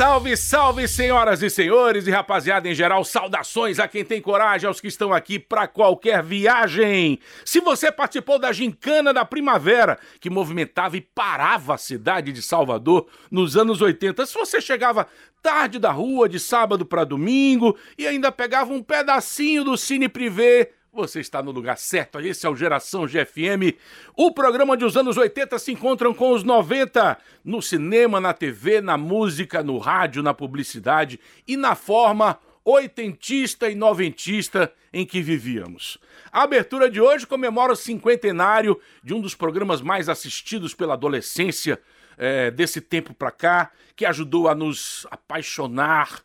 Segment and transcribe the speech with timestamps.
[0.00, 4.80] Salve, salve, senhoras e senhores e rapaziada em geral, saudações a quem tem coragem, aos
[4.80, 7.18] que estão aqui para qualquer viagem.
[7.44, 13.08] Se você participou da gincana da primavera, que movimentava e parava a cidade de Salvador
[13.30, 15.06] nos anos 80, se você chegava
[15.42, 20.70] tarde da rua de sábado para domingo e ainda pegava um pedacinho do Cine Privé,
[20.92, 23.76] você está no lugar certo, esse é o Geração GFM,
[24.16, 28.80] o programa onde os anos 80 se encontram com os 90, no cinema, na TV,
[28.80, 35.98] na música, no rádio, na publicidade e na forma oitentista e noventista em que vivíamos.
[36.32, 41.80] A abertura de hoje comemora o cinquentenário de um dos programas mais assistidos pela adolescência
[42.18, 46.22] é, desse tempo para cá, que ajudou a nos apaixonar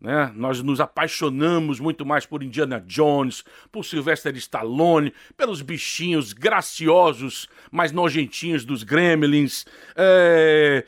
[0.00, 0.32] né?
[0.34, 7.92] Nós nos apaixonamos muito mais por Indiana Jones, por Sylvester Stallone, pelos bichinhos graciosos, mais
[7.92, 9.64] nojentinhos dos Gremlins,
[9.96, 10.84] é...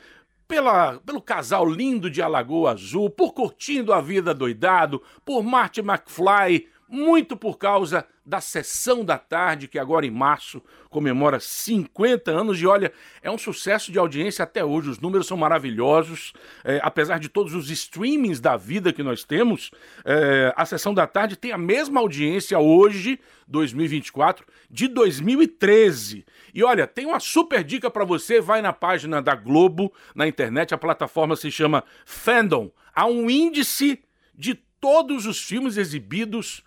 [0.47, 6.67] Pela, pelo casal lindo de Alagoa Azul, por Curtindo a Vida Doidado, por Marty McFly,
[6.89, 12.59] muito por causa da sessão da tarde, que agora em março comemora 50 anos.
[12.59, 14.89] E olha, é um sucesso de audiência até hoje.
[14.89, 16.33] Os números são maravilhosos.
[16.63, 19.69] É, apesar de todos os streamings da vida que nós temos,
[20.03, 26.25] é, a sessão da tarde tem a mesma audiência hoje, 2024, de 2013.
[26.53, 28.41] E olha, tem uma super dica para você.
[28.41, 30.73] Vai na página da Globo, na internet.
[30.73, 32.71] A plataforma se chama Fandom.
[32.95, 33.99] Há um índice
[34.35, 36.63] de todos os filmes exibidos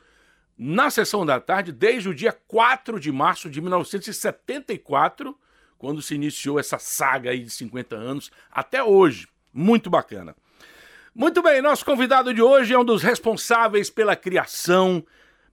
[0.56, 5.36] na sessão da tarde desde o dia 4 de março de 1974,
[5.78, 9.26] quando se iniciou essa saga aí de 50 anos, até hoje.
[9.52, 10.34] Muito bacana.
[11.14, 15.04] Muito bem, nosso convidado de hoje é um dos responsáveis pela criação,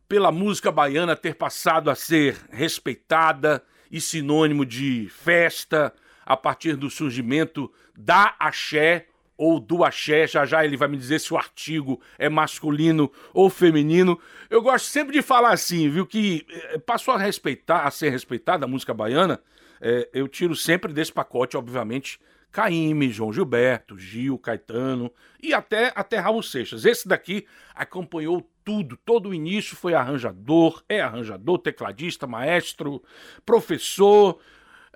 [0.08, 3.62] pela música baiana ter passado a ser respeitada
[3.92, 5.94] e sinônimo de festa
[6.26, 9.09] a partir do surgimento da axé
[9.40, 13.50] ou do axé, já já ele vai me dizer se o artigo é masculino ou
[13.50, 14.20] feminino.
[14.50, 18.66] Eu gosto sempre de falar assim, viu, que eh, passou a respeitar, a ser respeitada
[18.66, 19.42] a música baiana,
[19.80, 22.20] é, eu tiro sempre desse pacote, obviamente,
[22.52, 25.10] Caíme, João Gilberto, Gil, Caetano
[25.42, 26.84] e até, até Raul Seixas.
[26.84, 33.02] Esse daqui acompanhou tudo, todo o início foi arranjador, é arranjador, tecladista, maestro,
[33.46, 34.38] professor,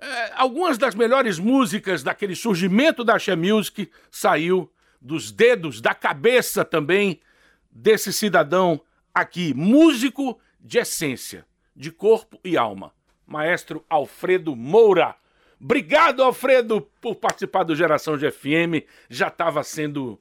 [0.00, 6.64] é, algumas das melhores músicas daquele surgimento da Axé Music saiu dos dedos, da cabeça
[6.64, 7.20] também
[7.70, 8.80] desse cidadão
[9.14, 11.44] aqui, músico de essência,
[11.76, 12.92] de corpo e alma,
[13.26, 15.14] maestro Alfredo Moura.
[15.60, 18.84] Obrigado, Alfredo, por participar do Geração de FM.
[19.08, 20.18] Já estava sendo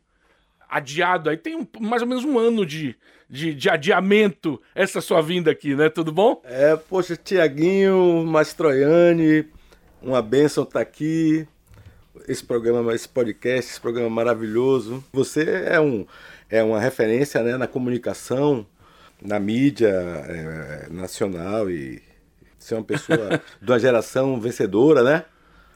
[0.69, 1.37] adiado aí.
[1.37, 2.95] Tem um, mais ou menos um ano de,
[3.29, 5.89] de, de, adiamento essa sua vinda aqui, né?
[5.89, 6.41] Tudo bom?
[6.45, 9.45] É, poxa, Tiaguinho, Mastroianni,
[10.03, 11.47] uma bênção estar tá aqui.
[12.27, 15.03] Esse programa, esse podcast, esse programa maravilhoso.
[15.13, 16.05] Você é, um,
[16.49, 18.65] é uma referência né, na comunicação,
[19.21, 22.01] na mídia é, nacional e
[22.59, 25.25] você é uma pessoa de uma geração vencedora, né?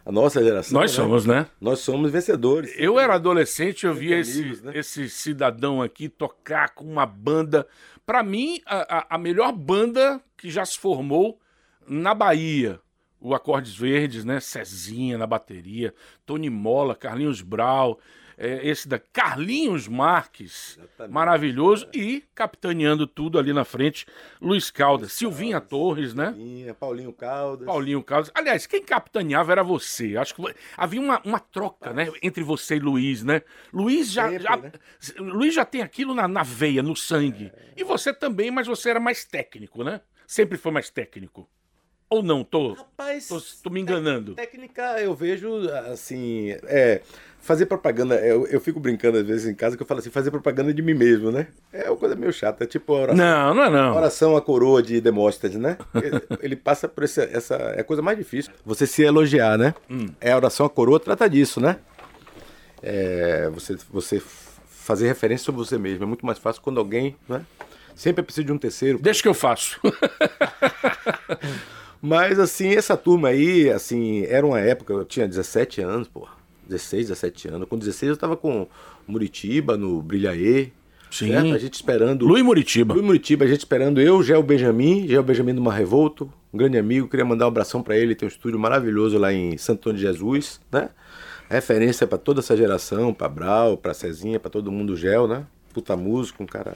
[0.05, 0.79] A nossa geração.
[0.79, 0.95] Nós né?
[0.95, 1.47] somos, né?
[1.59, 2.73] Nós somos vencedores.
[2.77, 4.71] Eu era adolescente, eu via esse, né?
[4.75, 7.67] esse cidadão aqui tocar com uma banda.
[8.05, 11.37] Para mim, a, a melhor banda que já se formou
[11.85, 12.79] na Bahia
[13.19, 14.39] o Acordes Verdes, né?
[14.39, 15.93] Cezinha na bateria,
[16.25, 17.99] Tony Mola, Carlinhos Brau,
[18.37, 21.13] é, esse da Carlinhos Marques, Exatamente.
[21.13, 24.05] maravilhoso, e capitaneando tudo ali na frente,
[24.39, 26.27] Luiz Caldas, Luiz Silvinha Caldas, Torres, né?
[26.27, 27.65] Silvinha, Paulinho Caldas.
[27.65, 28.31] Paulinho Caldas.
[28.35, 30.15] Aliás, quem capitaneava era você.
[30.15, 32.11] Acho que havia uma, uma troca, né?
[32.21, 33.41] Entre você e Luiz, né?
[33.73, 34.71] Luiz já, Sempre, já né?
[35.17, 37.51] Luiz já tem aquilo na, na veia, no sangue.
[37.55, 37.73] É...
[37.75, 40.01] E você também, mas você era mais técnico, né?
[40.27, 41.49] Sempre foi mais técnico.
[42.09, 42.43] Ou não?
[42.43, 44.33] Tô, Rapaz, tô, tô me enganando.
[44.33, 47.01] Técnica, eu vejo, assim, é,
[47.41, 50.31] fazer propaganda, eu, eu fico brincando às vezes em casa que eu falo assim, fazer
[50.31, 51.47] propaganda de mim mesmo, né?
[51.71, 53.15] É uma coisa meio chata, é tipo oração.
[53.15, 53.95] Não, não é não.
[53.95, 55.77] Oração à coroa de Demóstenes, né?
[55.95, 59.75] Ele, ele passa por essa, essa, é a coisa mais difícil, você se elogiar, né?
[59.89, 60.07] Hum.
[60.21, 61.77] É a oração à coroa, trata disso, né?
[62.81, 64.21] É, você, você
[64.65, 67.45] fazer referência sobre você mesmo, é muito mais fácil quando alguém, né?
[67.95, 68.99] Sempre é preciso de um terceiro.
[68.99, 69.79] Deixa que eu faço.
[72.01, 76.27] Mas, assim, essa turma aí, assim, era uma época, eu tinha 17 anos, pô.
[76.67, 77.67] 16, 17 anos.
[77.67, 78.67] Com 16 eu tava com
[79.07, 80.69] Muritiba, no Brilhaê.
[81.09, 81.29] Sim.
[81.29, 81.53] Certo?
[81.53, 82.25] A gente esperando.
[82.25, 82.93] Luiz Muritiba.
[82.93, 86.77] Luiz Muritiba, a gente esperando eu, Gel Benjamin, Gel Benjamin do Mar Revolto, um grande
[86.77, 87.07] amigo.
[87.07, 90.03] Queria mandar um abração para ele, tem um estúdio maravilhoso lá em Santo Antônio de
[90.03, 90.89] Jesus, né?
[91.49, 95.45] Referência para toda essa geração, para Brau, para Cezinha, para todo mundo, Gel, né?
[95.73, 96.75] Puta músico, um cara.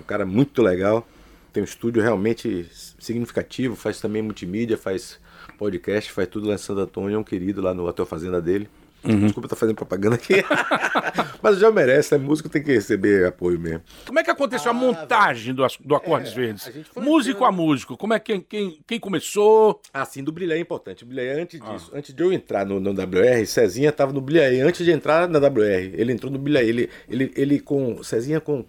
[0.00, 1.06] Um cara muito legal
[1.54, 2.68] tem um estúdio realmente
[2.98, 5.18] significativo, faz também multimídia, faz
[5.56, 8.68] podcast, faz tudo lá em Santo Antônio, é um querido lá no Hotel Fazenda dele.
[9.06, 10.32] Desculpa estar fazendo propaganda aqui.
[11.42, 12.24] Mas já merece, né?
[12.24, 13.82] Músico tem que receber apoio mesmo.
[14.06, 16.64] Como é que aconteceu a montagem do, do Acordes Verdes?
[16.66, 19.78] Ah, É, a gente foi Músico entrando- a músico, como é que quem, quem, começou?
[19.92, 21.04] Ah, sim, do Brilhar é importante.
[21.04, 24.50] O Brilhar, antes disso, antes de eu entrar no, no WR, Cezinha tava no Brilhar.
[24.66, 26.62] Antes de entrar na WR, ele entrou no Brilhar.
[26.62, 28.02] Ele, ele, ele com.
[28.02, 28.64] Cezinha com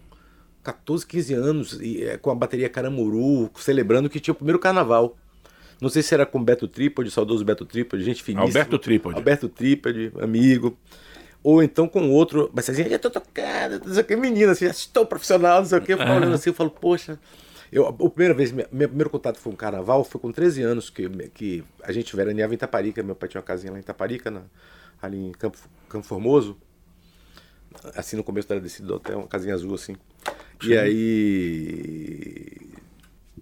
[0.65, 5.15] 14, 15 anos, e, é, com a bateria Caramuru, celebrando que tinha o primeiro carnaval.
[5.79, 8.47] Não sei se era com Beto Trípode, saudoso Beto Trípode, gente finíssima.
[8.47, 9.15] Alberto Trípode.
[9.17, 10.77] Alberto Trípode, amigo.
[11.43, 14.65] Ou então com outro, mas Cezinha, já tô tocando, não sei o que, menina, assim,
[14.65, 15.93] já estou profissional, não sei o que.
[15.93, 17.19] Eu olhando assim, eu falo, poxa.
[17.71, 20.89] Eu, a primeira vez, minha- meu primeiro contato foi um carnaval, foi com 13 anos
[20.89, 23.03] que, que a gente veraneava em Itaparica.
[23.03, 24.43] Meu pai tinha uma casinha lá em Itaparica, na-
[25.01, 25.57] ali em Campo,
[25.89, 26.57] Campo Formoso.
[27.95, 29.95] Assim no começo da descida do hotel, uma casinha azul assim.
[30.63, 32.57] E aí.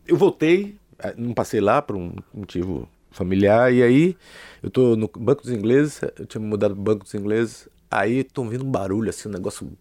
[0.07, 4.17] Eu voltei, eh, não passei lá por um motivo familiar, e aí
[4.61, 8.23] eu tô no Banco dos Ingleses, eu tinha me mudado pro Banco dos Ingleses, aí
[8.23, 9.71] tô ouvindo um barulho assim, um negócio.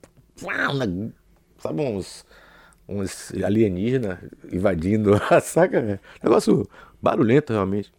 [1.58, 2.24] Sabe uns.
[2.88, 4.18] uns alienígenas
[4.52, 5.12] invadindo,
[5.42, 5.80] saca?
[5.80, 6.00] velho?
[6.22, 6.68] Negócio
[7.00, 7.92] barulhento realmente.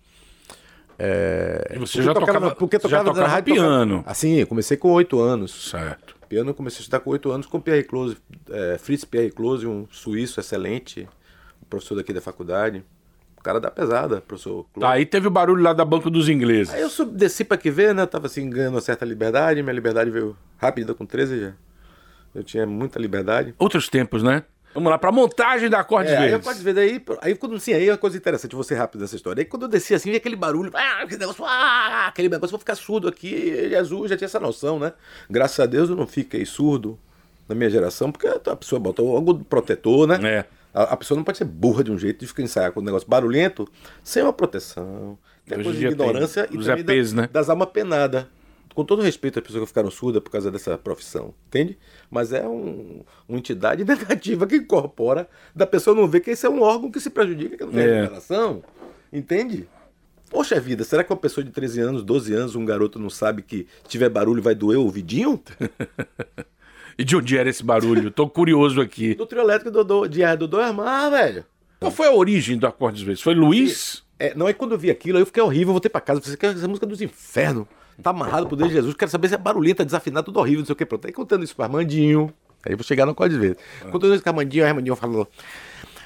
[1.00, 3.98] É, E você já tocava- tocava, porque já tocava na tocava rádio, piano.
[3.98, 5.70] tocava- Assim, eu comecei com oito anos.
[5.72, 6.16] Certo.
[6.28, 8.18] Piano eu comecei a estudar com oito anos com Pierre Close,
[8.50, 11.08] é, Fritz Pierre Close, um suíço excelente,
[11.62, 12.84] um professor daqui da faculdade.
[13.38, 14.80] O cara da pesada, professor Close.
[14.80, 16.74] Tá, aí teve o barulho lá da Banco dos Ingleses.
[16.74, 18.06] Aí eu sub, desci pra que ver, né?
[18.06, 19.62] Tava assim, ganhando uma certa liberdade.
[19.62, 21.54] Minha liberdade veio rápida com 13 já.
[22.34, 23.54] Eu tinha muita liberdade.
[23.60, 24.44] Outros tempos, né?
[24.74, 26.46] Vamos lá, pra montagem da Acordes É, aí Verdes.
[26.48, 29.16] pode ver daí, aí quando sim, aí é uma coisa interessante, vou ser rápido nessa
[29.16, 29.42] história.
[29.42, 32.60] Aí quando eu desci assim, vi aquele barulho, ah, aquele negócio, ah, aquele negócio, vou
[32.60, 33.28] ficar surdo aqui.
[33.34, 34.94] Ele azul já tinha essa noção, né?
[35.30, 36.98] Graças a Deus eu não fiquei surdo
[37.48, 40.20] na minha geração, porque a pessoa botou algo protetor, né?
[40.24, 40.46] É.
[40.74, 42.84] A, a pessoa não pode ser burra de um jeito de ficar ensaiar com um
[42.84, 43.68] negócio barulhento,
[44.04, 45.18] sem uma proteção.
[45.46, 47.30] Tem Hoje coisa de dia tem ignorância e também da- EPs, né?
[47.32, 48.26] das almas penadas.
[48.74, 51.78] Com todo respeito às pessoas que ficaram surdas por causa dessa profissão, entende?
[52.10, 56.50] Mas é um, uma entidade negativa que incorpora da pessoa não ver que esse é
[56.50, 58.10] um órgão que se prejudica, que não tem É.
[59.12, 59.68] entende?
[60.30, 63.44] Poxa vida, será que uma pessoa de 13 anos, 12 anos, um garoto não sabe
[63.44, 65.40] que tiver barulho vai doer o ouvidinho?
[66.98, 68.12] E de onde era esse barulho?
[68.12, 69.16] Tô curioso aqui.
[69.16, 70.22] Do trio elétrico do Dodô, de.
[70.38, 71.44] Dodô Armar, velho.
[71.80, 73.24] Qual foi a origem do Acordes Verdes?
[73.24, 74.04] Foi Luiz?
[74.20, 76.22] É, não, é quando eu vi aquilo, aí eu fiquei horrível, eu voltei pra casa,
[76.22, 77.66] pensei que essa música é dos infernos.
[78.02, 80.66] Tá amarrado pro Deus de Jesus, quero saber se é barulhenta, desafinado, tudo horrível, não
[80.66, 80.86] sei o que.
[80.86, 82.34] Pronto, aí contando isso pro Armandinho,
[82.66, 83.58] aí eu vou chegar no código de vez.
[83.92, 85.28] Contando isso com o Armandinho, o Armandinho falou...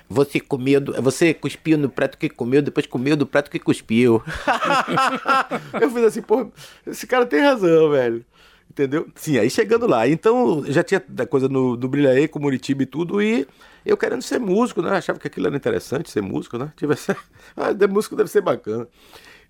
[0.09, 4.23] Você comeu, do- você cuspiu no prato que comeu, depois comeu do prato que cuspiu.
[5.81, 6.49] eu fiz assim, pô,
[6.85, 8.25] esse cara tem razão, velho.
[8.69, 9.07] Entendeu?
[9.15, 10.07] Sim, aí chegando lá.
[10.07, 13.45] Então, já tinha da coisa no, do Brilhaê com Muritiba e tudo, e
[13.85, 14.91] eu querendo ser músico, né?
[14.91, 16.71] Achava que aquilo era interessante, ser músico, né?
[16.77, 17.13] Tivesse...
[17.57, 18.87] ah, de músico deve ser bacana.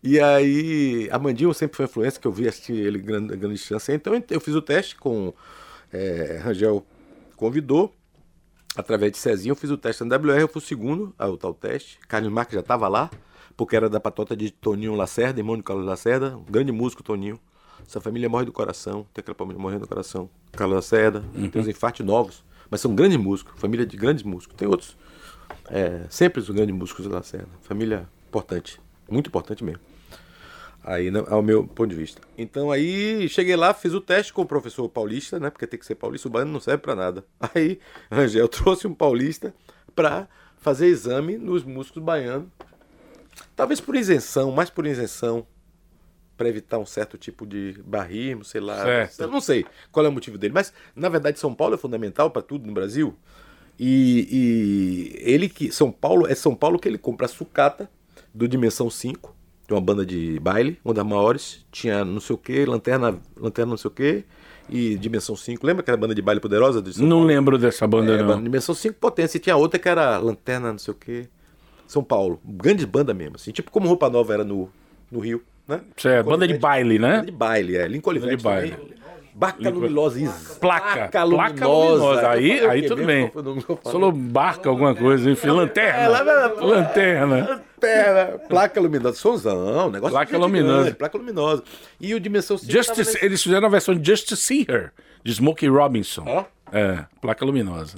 [0.03, 3.91] E aí, Amandinho sempre foi influência, que eu vi assistir ele grande, grande chance.
[3.91, 5.33] Então, eu fiz o teste com...
[5.91, 6.85] É, Rangel
[7.35, 7.93] convidou,
[8.75, 11.37] através de Cezinho, eu fiz o teste na WR, eu fui o segundo a o
[11.37, 11.99] tal teste.
[12.07, 13.09] Carlos Marques já estava lá,
[13.55, 17.39] porque era da patota de Toninho Lacerda, irmão de Carlos Lacerda, um grande músico, Toninho.
[17.85, 20.29] Essa família morre do coração, tem aquela família morrendo do coração.
[20.51, 24.55] Carlos Lacerda, tem uns infartos novos, mas são grandes músicos, família de grandes músicos.
[24.55, 24.97] Tem outros,
[25.69, 28.79] é, sempre os grandes músicos de Lacerda, família importante,
[29.09, 29.81] muito importante mesmo.
[30.87, 32.21] Aí, né, ao meu ponto de vista.
[32.37, 35.49] Então aí cheguei lá, fiz o teste com o professor paulista, né?
[35.49, 37.25] Porque tem que ser paulista, o baiano não serve pra nada.
[37.53, 37.77] Aí
[38.09, 39.53] Rangel trouxe um paulista
[39.93, 40.29] pra
[40.59, 42.47] fazer exame nos músicos baianos.
[43.53, 45.45] Talvez por isenção, mais por isenção,
[46.37, 48.81] pra evitar um certo tipo de barrismo, sei lá.
[48.81, 49.19] Certo.
[49.23, 52.31] Eu não sei qual é o motivo dele, mas na verdade São Paulo é fundamental
[52.31, 53.13] pra tudo no Brasil.
[53.77, 57.91] E, e ele que São Paulo é São Paulo que ele compra a sucata
[58.33, 59.35] do Dimensão 5,
[59.67, 63.71] de uma banda de baile, uma das maiores, tinha não sei o que, lanterna, lanterna
[63.71, 64.23] não sei o que,
[64.69, 65.65] e Dimensão 5.
[65.65, 68.41] Lembra aquela banda de baile poderosa de Não lembro dessa banda, É, não.
[68.41, 69.37] Dimensão 5 potência.
[69.37, 71.27] E tinha outra que era Lanterna, não sei o que.
[71.87, 72.39] São Paulo.
[72.43, 73.51] Grande banda mesmo, assim.
[73.51, 74.69] Tipo como Roupa Nova era no,
[75.09, 75.81] no Rio, né?
[75.95, 76.61] Certo, banda de Olivetti.
[76.61, 77.15] baile, né?
[77.17, 77.87] Banda de baile, é.
[77.87, 78.71] Lincoln Banda de Olivetti baile.
[78.71, 78.97] também.
[79.39, 80.59] Barca luminosa, isso.
[80.59, 80.93] Placa.
[81.09, 81.53] Placa luminosa.
[81.53, 82.29] Placa luminosa.
[82.29, 83.31] Aí, aí tudo bem.
[83.83, 85.49] Falou barca, alguma coisa, enfim.
[85.49, 85.99] Lanterna.
[85.99, 87.35] É, lá vai- Lanterna.
[87.47, 88.39] Lanterna.
[88.49, 89.15] Placa luminosa.
[89.15, 90.91] Sonzão, negócio Placa luminosa.
[90.95, 91.63] Placa luminosa.
[92.01, 94.91] E o Dimensão 5 Just nesse- eles fizeram a versão Just to See Her,
[95.23, 96.23] de Smokey Robinson.
[96.25, 96.43] Ó.
[96.71, 97.97] É, placa luminosa.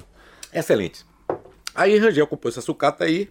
[0.52, 1.06] Excelente.
[1.74, 3.30] Aí Rangel compôs essa sucata aí.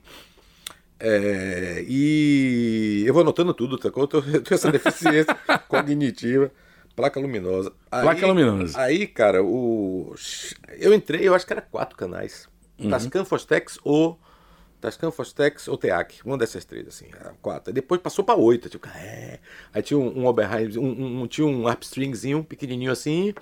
[0.99, 3.87] é, e eu vou anotando tudo, tá?
[3.95, 5.33] Eu tô- eu tenho essa deficiência
[5.69, 6.51] cognitiva.
[6.99, 7.73] Placa luminosa.
[7.91, 8.79] Aí- Placa luminosa.
[8.79, 10.13] Aí, cara, o.
[10.77, 12.47] Eu entrei, eu acho que era quatro canais.
[12.77, 12.89] Uhum.
[12.89, 14.19] Tascam, Fostex ou
[14.79, 17.07] Tascam, Fostex ou Teac, uma dessas três, assim,
[17.41, 17.73] quatro.
[17.73, 19.39] Depois passou pra oito, tipo, é.
[19.73, 23.33] Aí tinha um, um Oberheim, um, um, tinha um harp stringzinho pequenininho assim,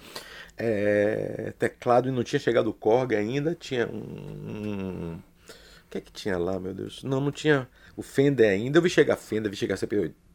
[0.57, 5.19] é, teclado e não tinha chegado o Korg ainda, tinha um...
[5.85, 7.03] O que é que tinha lá, meu Deus?
[7.03, 8.77] Não, não tinha o Fender ainda.
[8.79, 9.77] Eu vi chegar Fender, vi chegar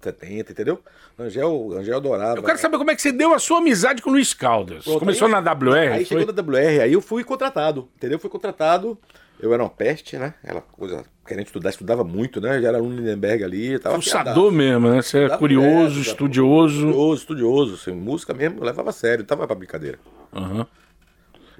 [0.03, 0.81] CP70, entendeu?
[1.19, 2.39] Angel, Angel adorava.
[2.39, 4.85] Eu quero saber como é que você deu a sua amizade com o Luiz Caldas.
[4.85, 5.93] Pronto, Começou aí, na WR?
[5.93, 6.21] Aí foi?
[6.21, 8.19] chegou na WR, aí eu fui contratado, entendeu?
[8.19, 8.99] Fui contratado.
[9.41, 10.35] Eu era uma peste, né?
[10.43, 12.61] Aquela coisa, querendo estudar, estudava muito, né?
[12.61, 13.79] Já era um Lindenberg ali.
[13.79, 15.03] Tava Fuçador mesmo, né?
[15.03, 16.87] Você é curioso, estudioso.
[16.87, 17.75] Curioso, estudioso.
[17.75, 19.99] Assim, música mesmo, levava a sério, tava pra brincadeira.
[20.33, 20.59] Aham.
[20.59, 20.67] Uhum.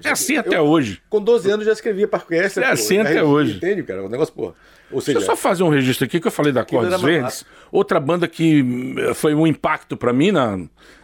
[0.03, 1.01] É assim até eu, hoje.
[1.09, 2.65] Com 12 anos já escrevia para orquestra.
[2.65, 3.57] É pô, assim até hoje.
[3.57, 4.03] Entende, cara?
[4.03, 4.53] O negócio, pô.
[4.91, 7.45] Ou seja, Deixa eu só fazer um registro aqui que eu falei da Cordes Verdes.
[7.71, 10.59] Outra banda que eh, foi um impacto para mim na,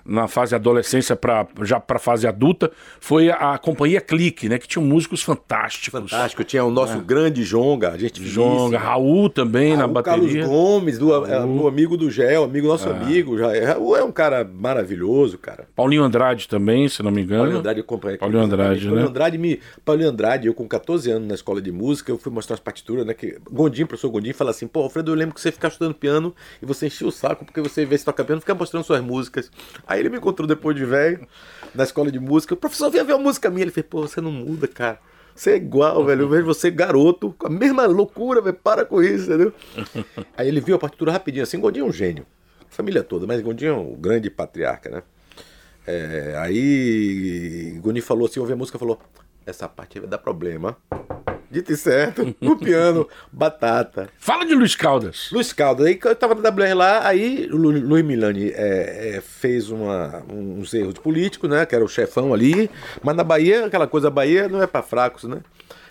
[0.09, 4.67] na fase adolescência para já para fase adulta foi a, a, companhia Clique, né, que
[4.67, 6.01] tinha músicos fantásticos.
[6.01, 7.01] Fantástico, tinha o nosso é.
[7.01, 10.41] grande Jonga, a gente Jonga, Raul também Raul, na bateria.
[10.41, 12.91] Carlos Gomes, do, é, do amigo do Gel, amigo nosso é.
[12.91, 15.67] amigo, já é, é um cara maravilhoso, cara.
[15.75, 17.41] Paulinho Andrade também, se não me engano.
[17.41, 18.17] Paulinho Andrade comprei.
[18.17, 18.87] Paulinho Andrade, né?
[18.87, 22.31] Paulinho Andrade me Paulinho Andrade, eu com 14 anos na escola de música, eu fui
[22.31, 25.41] mostrar as partituras, né, que Gondim, professor Gondim fala assim: "Pô, Alfredo, eu lembro que
[25.41, 28.41] você ficava estudando piano e você enchia o saco porque você vê se toca piano,
[28.41, 29.51] fica mostrando suas músicas".
[29.87, 31.27] Aí ele me encontrou depois de velho,
[31.73, 32.53] na escola de música.
[32.53, 33.63] O professor vinha ver uma música minha.
[33.63, 34.99] Ele fez, pô, você não muda, cara.
[35.35, 36.23] Você é igual, velho.
[36.23, 38.55] Eu vejo você garoto, com a mesma loucura, velho.
[38.55, 39.53] Para com isso, entendeu?
[40.35, 41.59] Aí ele viu a partitura rapidinho, assim.
[41.59, 42.25] Gondinho é um gênio.
[42.69, 45.03] Família toda, mas Gondinho é um grande patriarca, né?
[45.87, 48.99] É, aí Gondinho falou assim, ouviu a música falou:
[49.43, 50.77] Essa parte vai dar problema.
[51.51, 54.09] Dito e certo, o piano, batata.
[54.19, 55.29] Fala de Luiz Caldas.
[55.31, 59.71] Luiz Caldas, aí eu tava na WR lá, aí o Luiz Milani é, é, fez
[59.71, 61.65] uma, uns erros políticos, né?
[61.65, 62.69] Que era o chefão ali.
[63.01, 65.41] Mas na Bahia, aquela coisa, a Bahia não é para fracos, né?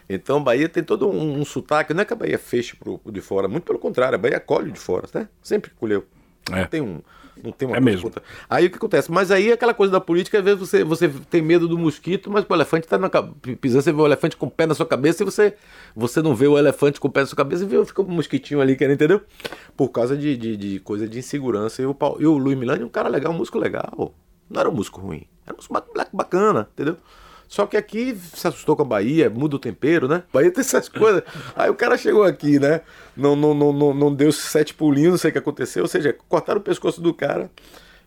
[0.08, 3.20] Então, Bahia tem todo um, um, sotaque, não é que a Bahia feche pro, de
[3.20, 5.28] fora, muito pelo contrário, a Bahia acolhe de fora, né?
[5.42, 6.06] Sempre colheu.
[6.50, 6.64] É.
[6.64, 7.00] Tem um,
[7.42, 8.04] não tem uma é mesmo.
[8.04, 8.22] Contra...
[8.48, 9.10] Aí o que acontece?
[9.10, 12.44] Mas aí aquela coisa da política, às vezes você, você tem medo do mosquito, mas
[12.48, 13.08] o elefante está na
[13.60, 15.54] pisando, você vê o elefante com o pé na sua cabeça e você,
[15.94, 18.06] você não vê o elefante com o pé na sua cabeça e vê, fica um
[18.06, 19.20] mosquitinho ali, querendo, entendeu?
[19.76, 21.82] Por causa de, de, de coisa de insegurança.
[21.82, 24.14] E o, e o Luiz Milani é um cara legal, um músico legal.
[24.50, 25.74] Não era um músico ruim, era um músico
[26.12, 26.96] bacana, entendeu?
[27.48, 30.22] Só que aqui se assustou com a Bahia, muda o tempero, né?
[30.32, 31.22] Bahia tem essas coisas.
[31.56, 32.82] Aí o cara chegou aqui, né?
[33.16, 35.82] Não, não, não, não, não deu sete pulinhos, não sei o que aconteceu.
[35.82, 37.50] Ou seja, cortaram o pescoço do cara.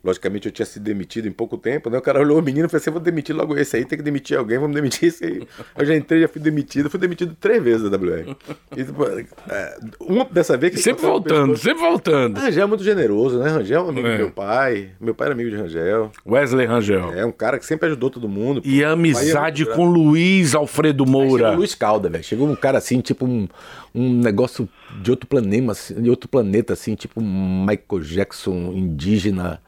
[0.04, 1.98] Logicamente eu tinha sido demitido em pouco tempo, né?
[2.00, 4.04] O cara olhou o menino e falou assim: vou demitir logo esse aí, tem que
[4.04, 5.48] demitir alguém, vamos demitir esse aí.
[5.78, 8.36] Eu já entrei, já fui demitido, fui demitido três vezes da WR.
[8.76, 10.80] E, tipo, é, uma dessa vez que.
[10.80, 12.40] Sempre voltando, sempre voltando.
[12.40, 13.50] Rangel é muito generoso, né?
[13.50, 14.12] Rangel é um amigo é.
[14.14, 14.90] do meu pai.
[15.00, 16.12] Meu pai era amigo de Rangel.
[16.26, 17.14] Wesley Rangel.
[17.14, 18.62] É um cara que sempre ajudou todo mundo.
[18.66, 21.44] E amizade com Luiz Alfredo Moura.
[21.44, 22.24] Chegou Luiz Calda, velho.
[22.24, 23.48] Chegou um cara assim, tipo um,
[23.94, 24.68] um negócio
[25.00, 29.62] de outro planeta, assim, de outro planeta, assim, tipo um Michael Jackson indígena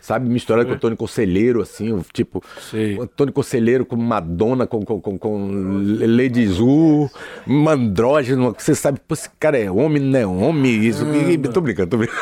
[0.00, 0.28] sabe?
[0.28, 2.98] Misturado com o Antônio Conselheiro, assim, tipo, Sei.
[2.98, 7.10] Antônio Conselheiro com Madonna, com, com, com, com Lady Zu,
[7.46, 11.04] Mandrógeno, você sabe, pô, esse cara é homem, não é homem, isso.
[11.04, 12.20] Ah, tô brincando, tô brincando.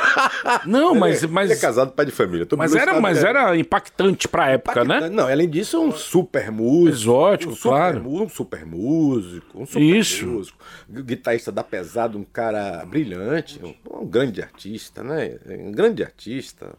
[0.66, 1.22] Não, mas.
[1.22, 1.50] Ele, mas...
[1.50, 2.46] Ele é casado, pai de família.
[2.46, 3.28] Tô mas era, mas é.
[3.28, 4.96] era impactante pra época, né?
[4.96, 5.10] impactante.
[5.10, 5.22] né?
[5.22, 6.88] Não, além disso, um super músico.
[6.88, 7.98] Exótico, um claro.
[7.98, 10.26] Super, um super músico, um super isso.
[10.26, 10.58] músico.
[10.88, 15.38] Guitarrista da pesado, um cara brilhante, um, um grande artista, né?
[15.48, 16.74] Um grande artista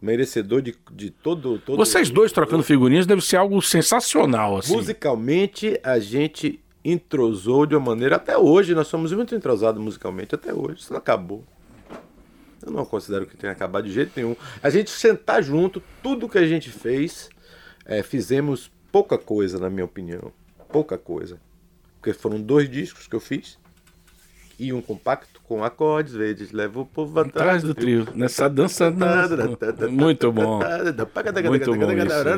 [0.00, 1.76] merecedor de, de todo, todo.
[1.76, 4.74] Vocês dois trocando figurinhas deve ser algo sensacional, assim.
[4.74, 8.16] Musicalmente, a gente entrosou de uma maneira.
[8.16, 10.80] Até hoje, nós somos muito entrosados musicalmente, até hoje.
[10.80, 11.44] Isso não acabou.
[12.64, 14.36] Eu não considero que tenha acabado de jeito nenhum.
[14.62, 17.28] A gente sentar junto, tudo que a gente fez,
[17.84, 20.32] é, fizemos pouca coisa, na minha opinião.
[20.70, 21.40] Pouca coisa.
[22.00, 23.58] Porque foram dois discos que eu fiz
[24.58, 28.06] e um compacto com acordes verdes leva o povo atrás do trio.
[28.14, 28.90] Nessa dança.
[29.90, 30.60] Muito bom.
[31.48, 32.28] Muito bom isso.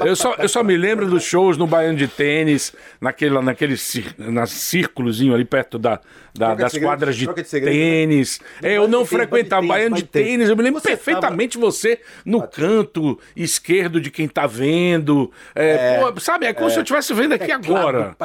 [0.00, 3.74] Eu só, eu só me lembro dos shows no Baiano de Tênis, naquele, naquele
[4.16, 6.00] na círculozinho ali perto da,
[6.34, 8.40] da das segredo, quadras de, de tênis.
[8.62, 10.48] É, eu não frequentava Baiano de Tênis.
[10.48, 15.30] Eu me lembro perfeitamente você no canto esquerdo de quem tá vendo.
[15.54, 18.16] É, é, pô, sabe, é como se eu estivesse vendo aqui agora.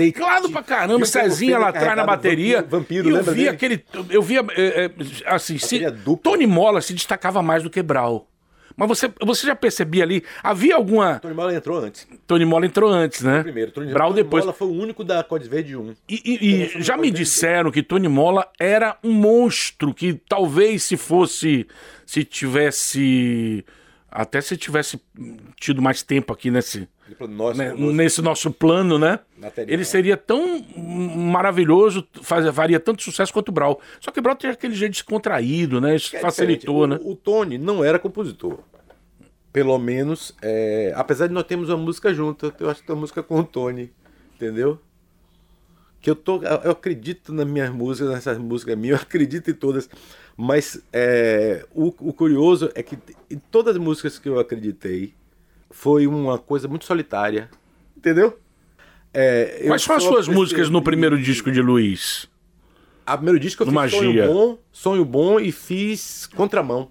[0.00, 2.62] É claro pra caramba, Cezinha lá atrás na bateria.
[2.62, 3.48] Vampiro eu vi dele?
[3.48, 3.84] aquele.
[4.10, 4.44] Eu via.
[4.56, 4.90] É,
[5.26, 5.80] assim, se,
[6.22, 8.28] Tony Mola se destacava mais do que Brau.
[8.76, 11.20] Mas você, você já percebia ali, havia alguma.
[11.20, 12.08] Tony Mola entrou antes.
[12.26, 13.42] Tony Mola entrou antes, né?
[13.42, 14.44] Primeiro, Tony, Brau Tony depois.
[14.44, 15.94] Mola foi o único da Código Verde 1.
[16.08, 20.96] E, e, e já me disseram que Tony Mola era um monstro que talvez se
[20.96, 21.66] fosse.
[22.04, 23.64] Se tivesse
[24.10, 25.00] Até se tivesse
[25.58, 26.88] tido mais tempo aqui nesse,
[27.28, 29.20] Nossa, né, nesse nosso plano, né?
[29.36, 29.74] Material.
[29.74, 30.64] Ele seria tão
[31.14, 33.80] maravilhoso, faz, faria tanto sucesso quanto o Brau.
[34.00, 35.96] Só que o Brau tem aquele jeito descontraído, né?
[35.96, 36.98] Isso É facilitou, né?
[37.02, 38.58] O, Tony não era compositor.
[39.52, 43.00] Pelo menos, é, apesar de nós termos uma música junto, eu acho que tem uma
[43.00, 43.92] música com o Tony,
[44.34, 44.80] entendeu?
[46.00, 49.88] Que eu tô, eu acredito nas minhas músicas, nessas músicas minhas, eu acredito em todas,
[50.36, 52.98] mas é, o, o curioso é que
[53.30, 55.14] em todas as músicas que eu acreditei
[55.74, 57.50] foi uma coisa muito solitária,
[57.96, 58.38] entendeu?
[59.12, 62.28] É, Quais são as suas músicas no primeiro disco de Luiz?
[63.04, 63.98] A primeiro disco eu fiz Magia.
[64.00, 66.90] Sonho Bom, Sonho Bom e fiz Contramão.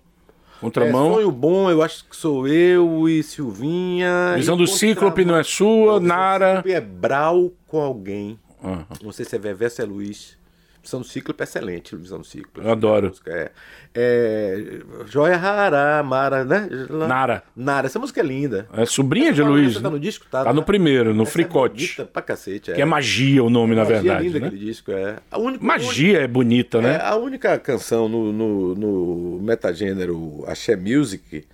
[0.60, 1.12] Contramão?
[1.12, 4.34] É, sonho bom, eu acho que sou eu e Silvinha.
[4.36, 4.68] Visão e do.
[4.68, 6.58] Cíclope não é sua, do Nara.
[6.58, 8.40] Cíclope é Brau com alguém.
[8.64, 8.86] Aham.
[9.02, 10.38] Não sei se é Vevé, se é Luiz.
[10.84, 12.60] Visão do Cíclope é excelente, Visão do Cíclope.
[12.60, 13.14] Eu adoro.
[13.26, 13.52] É,
[13.96, 16.68] é, Joia Rara, Mara, né?
[17.08, 17.42] Nara.
[17.56, 18.68] Nara, essa música é linda.
[18.74, 19.76] É sobrinha de Essa Luiz.
[19.76, 19.90] Tá né?
[19.90, 20.26] no disco?
[20.30, 22.02] Tá, Tá no primeiro, no Essa Fricote.
[22.02, 22.74] É pra cacete.
[22.74, 24.26] Que é Magia o nome, na Magia verdade.
[24.28, 24.48] linda né?
[24.48, 25.16] aquele disco, é.
[25.32, 27.00] A única, Magia é bonita, É, né?
[27.02, 31.46] a única canção no, no, no metagênero Axé Music,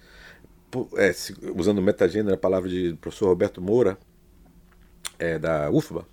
[0.98, 1.12] é,
[1.56, 3.96] usando metagênero, a palavra de professor Roberto Moura,
[5.20, 6.04] é, da UFBA,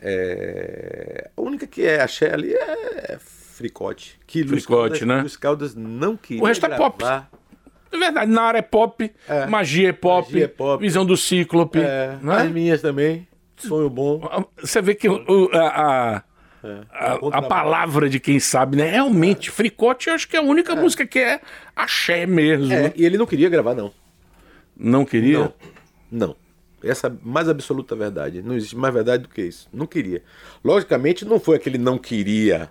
[0.00, 4.18] é, a única que é Axé ali é Fricote.
[4.26, 5.20] Que Luiz Fricote, Caldas, né?
[5.20, 7.04] Luiz Caldas não queria O resto é pop.
[7.04, 9.46] É verdade, Nara é pop, É.
[9.46, 10.80] Magia é pop, Magia é pop.
[10.82, 11.78] Visão do Cíclope.
[11.80, 12.36] É, né?
[12.42, 13.26] As minhas também,
[13.56, 14.20] Sonho Bom.
[14.60, 16.16] Você vê que o- a, a,
[16.92, 17.48] a- a Contramão.
[17.48, 18.90] palavra de quem sabe, né?
[18.90, 21.40] Realmente, Fricote eu acho que é a única música que é
[21.74, 22.70] axé mesmo.
[22.72, 22.92] É, né?
[22.96, 23.92] e ele não queria gravar, não.
[24.76, 25.38] Não queria?
[25.38, 25.52] Não.
[26.10, 26.36] Não.
[26.82, 28.42] Essa mais absoluta verdade.
[28.42, 29.68] Não existe mais verdade do que isso.
[29.72, 30.22] Não queria.
[30.64, 32.68] Logicamente, não foi aquele não queria,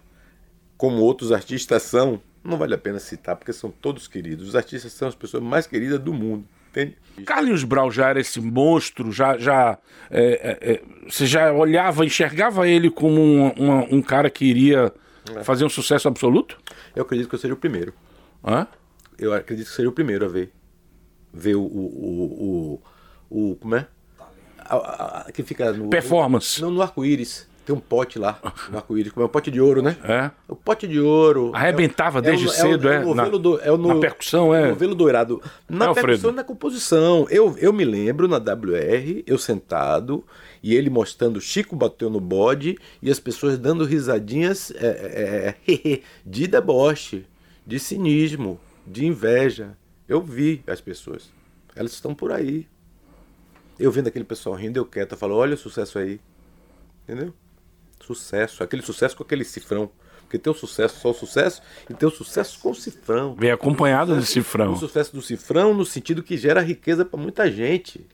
[0.77, 2.21] como outros artistas são.
[2.43, 4.47] Não vale a pena citar, porque são todos queridos.
[4.49, 6.45] Os artistas são as pessoas mais queridas do mundo.
[6.69, 6.95] Entende?
[7.25, 9.77] Carlinhos Brau já era esse monstro, já, já
[10.11, 14.93] é, é, é, você já olhava, enxergava ele como um, uma- um cara que iria
[15.35, 15.43] É.
[15.43, 16.57] fazer um sucesso absoluto?
[16.95, 17.93] Eu acredito que eu seria o primeiro.
[18.45, 18.67] Hã?
[19.17, 20.51] Eu acredito que seria o primeiro a ver.
[21.33, 21.61] Ver o.
[21.61, 22.81] o, o,
[23.29, 23.87] o, o- como é?
[24.65, 25.89] A- a- que fica no.
[25.89, 26.61] Performance.
[26.61, 27.47] Não, no arco-íris.
[27.65, 29.97] Tem um pote lá, no arco-íris, como é um pote de ouro, né?
[30.03, 30.29] É.
[30.47, 31.49] O pote de ouro.
[31.51, 33.03] Arrebentava o- desde o- cedo, o- é?
[33.03, 34.65] o Na- do- é o no- na percussão, é?
[34.65, 35.41] o novelo dourado.
[35.67, 36.07] Na É, Alfredo?
[36.09, 37.25] percussão e na composição.
[37.27, 40.23] Eu, eu me lembro na WR, eu sentado,
[40.61, 46.01] e ele mostrando Chico bateu no bode, e as pessoas dando risadinhas é, é, é,
[46.23, 47.25] de deboche,
[47.65, 49.75] de cinismo, de inveja.
[50.07, 51.31] Eu vi as pessoas.
[51.75, 52.67] Elas estão por aí.
[53.79, 56.19] Eu vendo aquele pessoal rindo, eu quieto, eu falo, olha o sucesso aí.
[57.03, 57.33] Entendeu?
[58.01, 59.89] Sucesso, aquele sucesso com aquele cifrão.
[60.21, 63.35] Porque tem o sucesso só o sucesso e tem o sucesso com o cifrão.
[63.35, 64.75] Vem acompanhado de O cifrão.
[64.75, 68.05] sucesso do cifrão no sentido que gera riqueza para muita gente.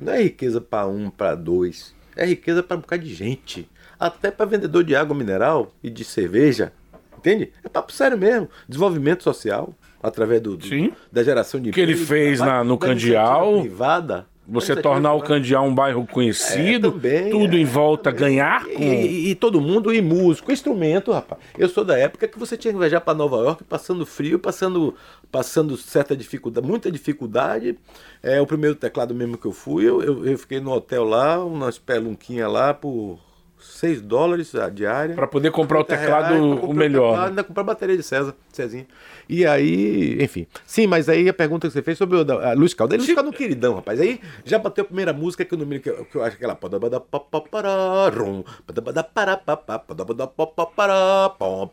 [0.00, 1.94] Não é riqueza para um, para dois.
[2.14, 3.68] É riqueza para um bocado de gente.
[3.98, 6.72] Até para vendedor de água mineral e de cerveja.
[7.16, 7.52] Entende?
[7.64, 8.50] É papo sério mesmo.
[8.68, 10.66] Desenvolvimento social através do, do-
[11.10, 13.60] da geração de Que ele emprego, fez na- no Candial.
[13.62, 14.26] privada.
[14.48, 15.20] Você tornar o.
[15.22, 18.20] Candial um bairro conhecido, É, também, tudo é, em volta também.
[18.36, 18.82] ganhar E, com.
[18.82, 21.40] e- e todo mundo, e músico, instrumento, rapaz.
[21.58, 24.94] Eu sou da época que você tinha que viajar para Nova York passando frio, passando,
[25.32, 27.76] passando certa dificuldade, muita dificuldade.
[28.22, 31.44] É, o primeiro teclado mesmo que eu fui, eu, eu, eu fiquei no hotel lá,
[31.44, 33.18] umas pelunquinhas lá por
[33.58, 35.14] 6 dólares a diária.
[35.14, 37.28] Pra poder comprar o 30 teclado reais pra o comprar melhor, teclado, né?
[37.28, 38.86] Ainda comprar a bateria de César, Cezinha.
[39.28, 40.46] E aí, enfim.
[40.64, 42.98] Sim, mas aí a pergunta que você fez sobre o a Luiz Caldas.
[42.98, 44.00] Luiz Caldas é um queridão, rapaz.
[44.00, 46.36] Aí já bateu a primeira música que eu não me que eu, que eu acho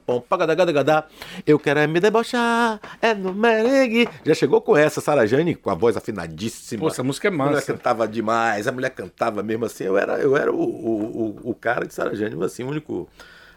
[0.06, 1.06] pom, pagadagadagada.
[1.46, 4.10] Eu quero é me debochar, é no merengue.
[4.26, 6.82] Já chegou com essa, Sara Jane, com a voz afinadíssima.
[6.82, 7.74] Pô, essa música é A mulher massa.
[7.74, 9.84] cantava demais, a mulher cantava mesmo assim.
[9.84, 13.10] Eu era, eu era o, o, o, o cara de Sara Jane, assim, o único,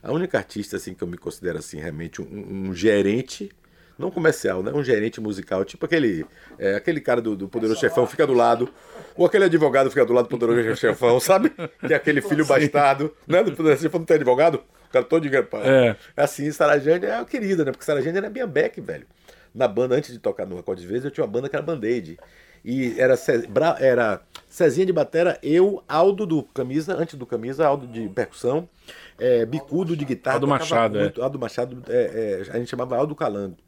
[0.02, 3.50] a única artista assim que eu me considero assim realmente um, um gerente,
[3.98, 4.72] não comercial, né?
[4.72, 6.26] Um gerente musical, tipo aquele,
[6.58, 8.68] é, aquele cara do, do Poderoso Chefão fica do lado,
[9.16, 11.50] ou aquele advogado fica do lado do Poderoso Chefão, sabe?
[11.86, 13.42] Que é aquele filho bastardo, né?
[13.42, 15.30] Do Poderoso Chefão não tem advogado, o cara todo de
[15.64, 15.96] É.
[16.16, 17.72] Assim, Sara Jane é a querida, né?
[17.72, 19.06] Porque Sara Jane era minha velho.
[19.54, 21.64] Na banda, antes de tocar no Acorde de Vezes, eu tinha uma banda que era
[21.64, 22.18] Band-Aid.
[22.62, 23.14] E era,
[23.80, 24.20] era
[24.56, 28.66] Cezinha de Batera, eu, Aldo do Camisa, antes do Camisa, Aldo de percussão,
[29.18, 30.36] é, Bicudo de guitarra.
[30.36, 31.02] Aldo Machado, é.
[31.02, 33.58] muito, Aldo Machado, é, é, a gente chamava Aldo Calango.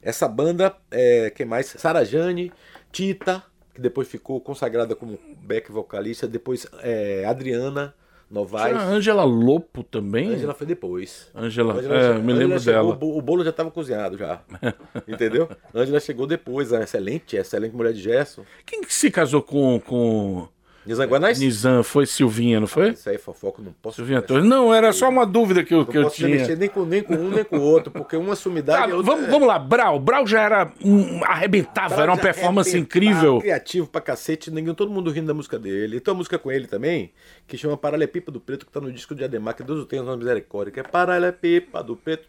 [0.00, 1.66] Essa banda, é, quem mais?
[1.66, 2.52] Sara Jane,
[2.92, 3.42] Tita,
[3.74, 7.92] que depois ficou consagrada como back vocalista, depois é, Adriana,
[8.30, 8.76] Novaes.
[8.76, 10.34] Tinha a Angela Lopo também.
[10.34, 11.30] Angela foi depois.
[11.34, 12.94] Angela, Ângela é, chegou- me lembro chegou, dela.
[12.94, 14.40] o bo- O bolo já estava cozinhado já.
[15.08, 15.48] Entendeu?
[15.74, 18.44] Ângela chegou depois, a excelente, excelente mulher de Gerson.
[18.66, 20.46] Quem que se casou com, com
[20.88, 21.38] Nizanguanais?
[21.38, 21.82] Nizam?
[21.82, 22.90] Foi Silvinha, não foi?
[22.90, 23.96] Isso aí é fofoca, não posso.
[23.96, 24.44] Silvinha Torres.
[24.44, 26.28] Não, era só uma dúvida que eu, Não que eu posso tinha.
[26.28, 28.82] mexer nem com, nem com um nem com o outro, porque uma é sumidade.
[28.82, 30.00] Tá, e a outra vamos, vamos lá, Brau.
[30.00, 30.72] Brau já era.
[30.82, 33.38] um, arrebentava, Brau era uma já performance incrível.
[33.38, 35.98] Criativo pra cacete, ninguém, todo mundo rindo da música dele.
[35.98, 37.12] E tem uma música com ele também,
[37.46, 40.02] que chama Paralepipa do Preto, que tá no disco de Ademar, que Deus o tenha,
[40.16, 42.28] misericórdia, que é Paralepipa do Preto,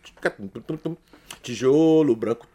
[1.41, 2.47] tijolo branco.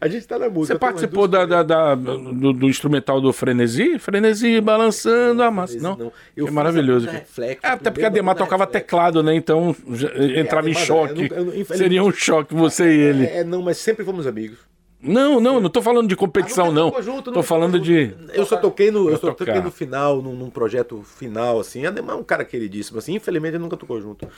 [0.00, 0.74] A gente tá na música.
[0.74, 3.98] Você participou da, da- da- do, do instrumental do Frenesi?
[3.98, 5.76] Frenesi balançando a massa.
[5.78, 7.08] Não, Não, é eu fiz maravilhoso.
[7.08, 8.84] Reflexo, é, até porque a Demar tocava Reflexo.
[8.86, 9.34] teclado, né?
[9.34, 10.08] Então já
[10.40, 11.28] entrava em choque.
[11.76, 13.24] Seria um choque você e ele.
[13.26, 14.58] É, não, mas sempre fomos amigos.
[15.06, 16.86] Não, não, não tô falando de competição, Ah, não.
[16.90, 18.14] tocou junto, Tô nunca falando tocou de.
[18.34, 19.44] Eu só toquei no, eu só tocar.
[19.46, 21.86] toquei no final, num, num projeto final, assim.
[21.86, 23.14] Ademar é um cara queridíssimo, assim.
[23.14, 24.28] Infelizmente ele nunca tocou junto.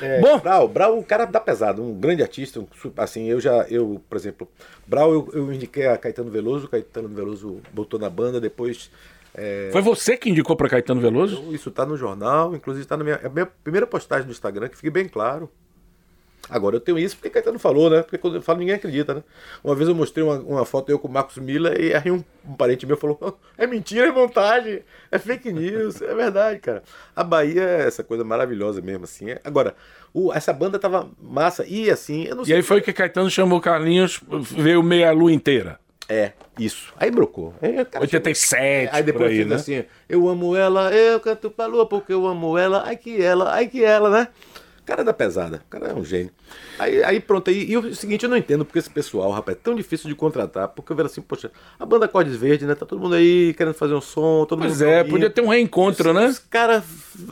[0.00, 0.38] É, Bom.
[0.38, 2.66] Brau, Brau, um cara da pesado, um grande artista, um
[2.96, 4.48] assim, eu já, eu, por exemplo,
[4.86, 8.90] Brau eu, eu indiquei a Caetano Veloso, Caetano Veloso botou na banda, depois
[9.34, 11.42] é, Foi você que indicou pra Caetano Veloso?
[11.52, 14.68] isso tá no jornal, inclusive tá na minha, é a minha primeira postagem no Instagram,
[14.68, 15.50] que fique bem claro.
[16.48, 18.02] Agora eu tenho isso porque Caetano falou, né?
[18.02, 19.22] Porque quando eu falo ninguém acredita, né?
[19.64, 22.22] Uma vez eu mostrei uma, uma foto eu com o Marcos Mila e aí um,
[22.48, 24.80] um parente meu falou: "Oh, é mentira, é montagem,
[25.10, 26.82] é fake news, é verdade, cara.
[27.14, 29.30] A Bahia é essa coisa maravilhosa mesmo, assim.
[29.30, 29.74] É- Agora,
[30.14, 32.56] o- essa banda tava massa e assim, eu não E sei.
[32.56, 34.20] aí foi que Caetano chamou Carlinhos,
[34.52, 35.80] veio meia lua inteira.
[36.08, 36.94] É, isso.
[36.96, 37.52] Aí brocou.
[37.60, 39.56] Aí, cara 87, Aí depois aí, né?
[39.56, 43.52] assim, eu amo ela, eu canto pra lua porque eu amo ela, ai que ela,
[43.52, 44.28] ai que ela, né?
[44.86, 46.30] O cara é da pesada, o cara é um gênio.
[46.78, 49.60] Aí, aí pronto, aí, e o seguinte, eu não entendo porque esse pessoal, rapaz, é
[49.60, 52.74] tão difícil de contratar, porque eu vejo assim, poxa, a banda Cordes Verde, né?
[52.76, 54.88] Tá todo mundo aí querendo fazer um som, todo Pois mundo.
[54.88, 56.26] é, podia ter um reencontro, né?
[56.26, 56.84] Os caras,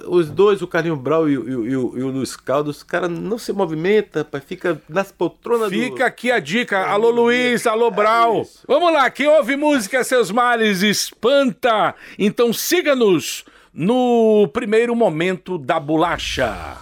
[0.08, 3.08] os dois, o Carlinho Brau e, o- e e e o Luiz Caldas, os caras
[3.08, 5.78] não se movimenta, rapaz, fica nas poltronas do...
[5.78, 6.80] Fica aqui a dica.
[6.84, 8.42] Alô, Luiz, alô, Brau.
[8.42, 8.64] isso.
[8.66, 11.94] Vamos lá, quem ouve música, seus males espanta.
[12.18, 16.78] Então siga-nos no primeiro momento da bolacha.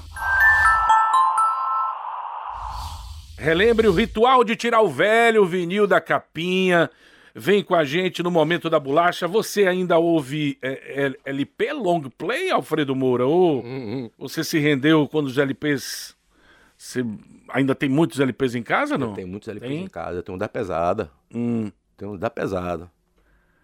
[3.43, 6.89] Relembre o ritual de tirar o velho vinil da capinha.
[7.35, 9.27] Vem com a gente no momento da bolacha.
[9.27, 13.27] Você ainda ouve é, é, LP long play, Alfredo Moura?
[13.27, 13.65] Ou
[14.17, 16.15] você se rendeu quando os LPs.
[16.77, 17.05] Você
[17.49, 19.13] ainda tem muitos LPs em casa, não?
[19.13, 19.85] Tem muitos LPs Tem?
[19.85, 21.71] em casa, eu tenho um da pesada, Hum.
[21.97, 22.89] tem um da pesada.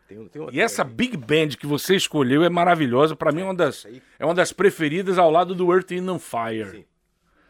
[0.08, 3.14] Tem, tem E essa Big Band que você escolheu é maravilhosa.
[3.14, 3.86] Pra mim é uma das,
[4.18, 6.70] é uma das preferidas ao lado do Earth in Fire.
[6.70, 6.84] Sim.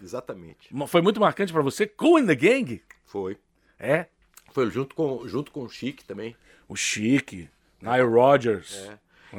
[0.02, 0.70] Exatamente.
[0.86, 1.86] Foi muito marcante pra você?
[1.86, 2.82] Cool in the Gang?
[3.04, 3.36] Foi.
[3.78, 4.06] É.
[4.52, 6.36] Foi junto com, junto com o Chique também.
[6.68, 7.48] O Chique,
[7.80, 8.88] Nile Rodgers.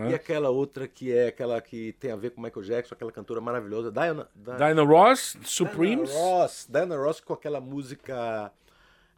[0.07, 3.41] E aquela outra que é aquela que tem a ver com Michael Jackson, aquela cantora
[3.41, 6.67] maravilhosa, Diana, Di- Dinah Ross, Diana Supremes, Ross.
[6.69, 8.51] Diana Ross com aquela música.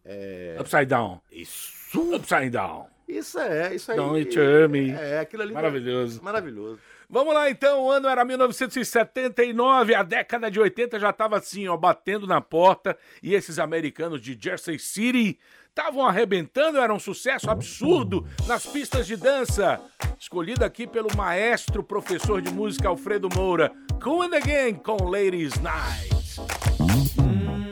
[0.06, 1.20] é, Upside Down.
[1.30, 2.16] Isso!
[2.16, 2.88] Upside Down.
[3.08, 3.98] Isso é, isso aí.
[3.98, 4.92] Don't turn me.
[4.92, 5.54] É, aquilo ali.
[5.54, 6.24] Maravilhoso.
[6.24, 6.80] Maravilhoso.
[7.12, 11.76] Vamos lá então, o ano era 1979, a década de 80 já estava assim, ó,
[11.76, 18.26] batendo na porta, e esses americanos de Jersey City estavam arrebentando, era um sucesso absurdo
[18.48, 19.82] nas pistas de dança.
[20.18, 26.40] Escolhido aqui pelo maestro, professor de música Alfredo Moura, Cool and Gang com Ladies Night.
[26.80, 27.71] Oh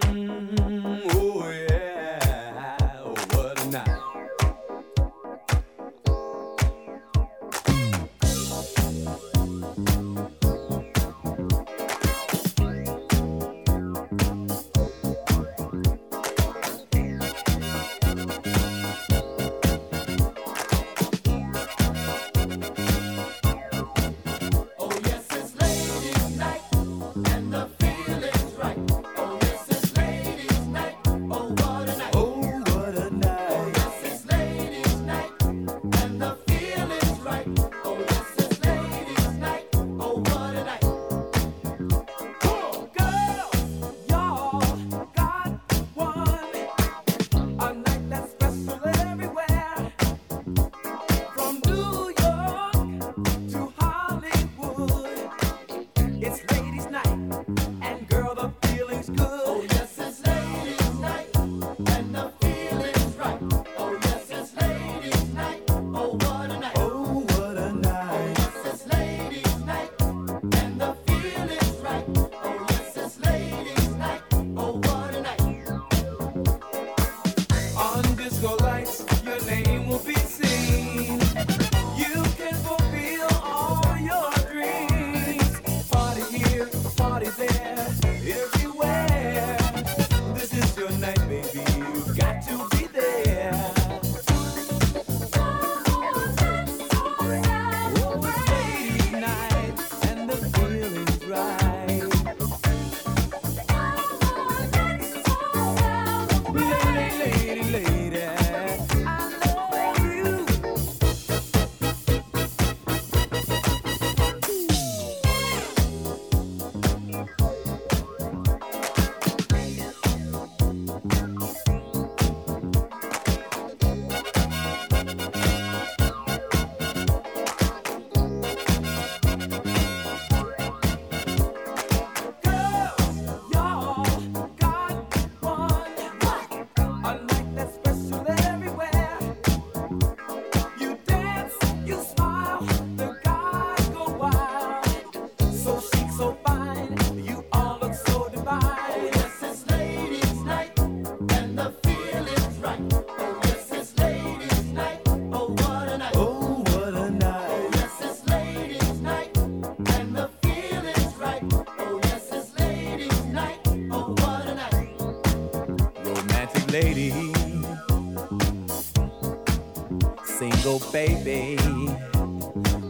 [170.77, 171.57] baby.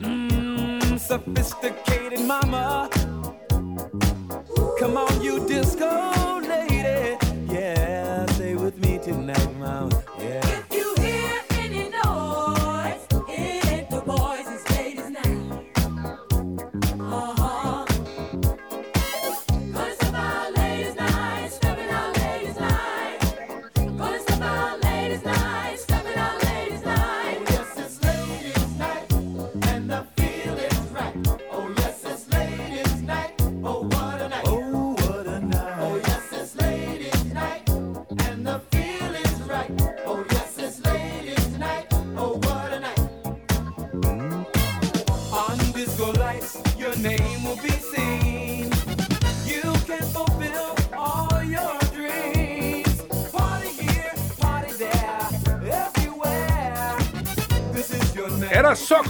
[0.03, 2.78] Mm, sophisticated mama.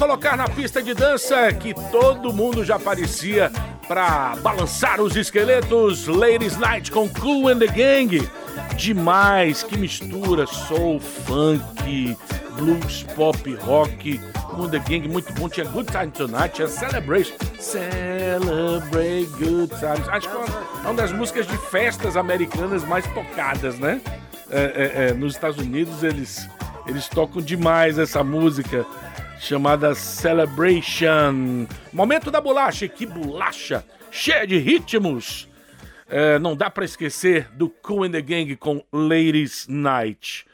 [0.10, 3.52] Colocar na pista de dança que todo mundo já aparecia
[3.88, 6.08] pra balançar os esqueletos.
[6.08, 8.28] Ladies Night com Cool and the Gang.
[8.76, 12.18] Demais, que mistura soul, funk,
[12.56, 14.20] blues, pop, rock.
[14.50, 15.48] Cool and the Gang, muito bom.
[15.48, 17.36] Tinha Good Time Tonight, tinha Celebration.
[17.60, 20.10] Celebrate Good Times.
[20.10, 20.48] Acho que é uma,
[20.86, 24.02] é uma das músicas de festas americanas mais tocadas, né?
[24.50, 26.50] É, é, é, nos Estados Unidos eles,
[26.88, 28.88] eles tocam demais essa música
[29.40, 31.66] chamada Celebration.
[31.94, 35.48] Momento da bolacha, que bolacha, cheia de ritmos.
[36.08, 40.46] É, não dá pra esquecer do Cool and the Gang com Ladies Night.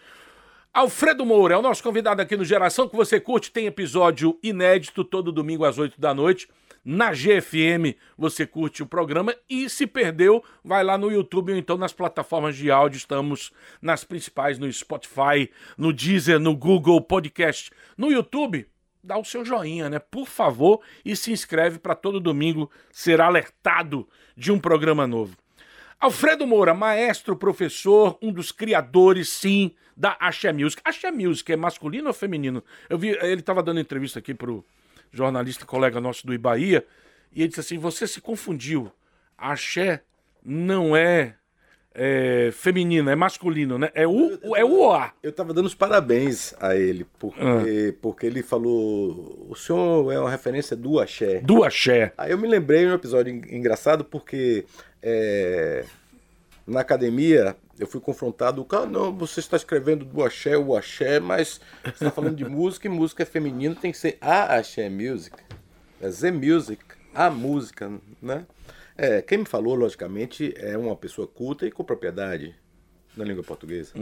[0.74, 3.52] Alfredo Moura é o nosso convidado aqui no Geração que você curte.
[3.52, 6.48] Tem episódio inédito todo domingo às 8 da noite.
[6.84, 11.78] Na GFM você curte o programa e se perdeu, vai lá no YouTube ou então
[11.78, 12.98] nas plataformas de áudio.
[12.98, 17.71] Estamos nas principais, no Spotify, no Deezer, no Google Podcast.
[17.98, 18.67] No YouTube,
[19.06, 20.00] dá o seu joinha, né?
[20.00, 25.38] Por favor, e se inscreve para todo domingo ser alertado de um programa novo.
[26.00, 30.82] Alfredo Moura, maestro, professor, um dos criadores, sim, da Axé Music.
[30.84, 32.63] Axé Music é masculino ou feminino?
[32.89, 34.63] Eu vi, ele estava dando entrevista aqui pro
[35.12, 36.86] jornalista colega nosso do Ibaía,
[37.34, 38.91] e ele disse assim: você se confundiu.
[39.38, 40.04] Axé
[40.44, 41.36] não é,
[41.96, 43.90] é feminino, é masculino, né?
[43.96, 45.14] É o, é o A.
[45.24, 47.98] Eu tava dando os parabéns a ele, porque, Ah.
[48.02, 51.40] porque ele falou: o senhor é uma referência do axé.
[51.40, 52.12] Do Axé.
[52.18, 54.66] Aí eu me lembrei de um episódio en- engraçado porque
[55.02, 55.86] é,
[56.68, 61.60] na academia eu fui confrontado, cara, não, você está escrevendo do axé, o axé, mas
[61.84, 65.36] você está falando de música e música é feminino, tem que ser a axé music,
[66.02, 66.82] é Z music,
[67.14, 68.46] a música, né?
[68.98, 72.56] É, quem me falou, logicamente, é uma pessoa culta e com propriedade
[73.16, 73.94] na língua portuguesa.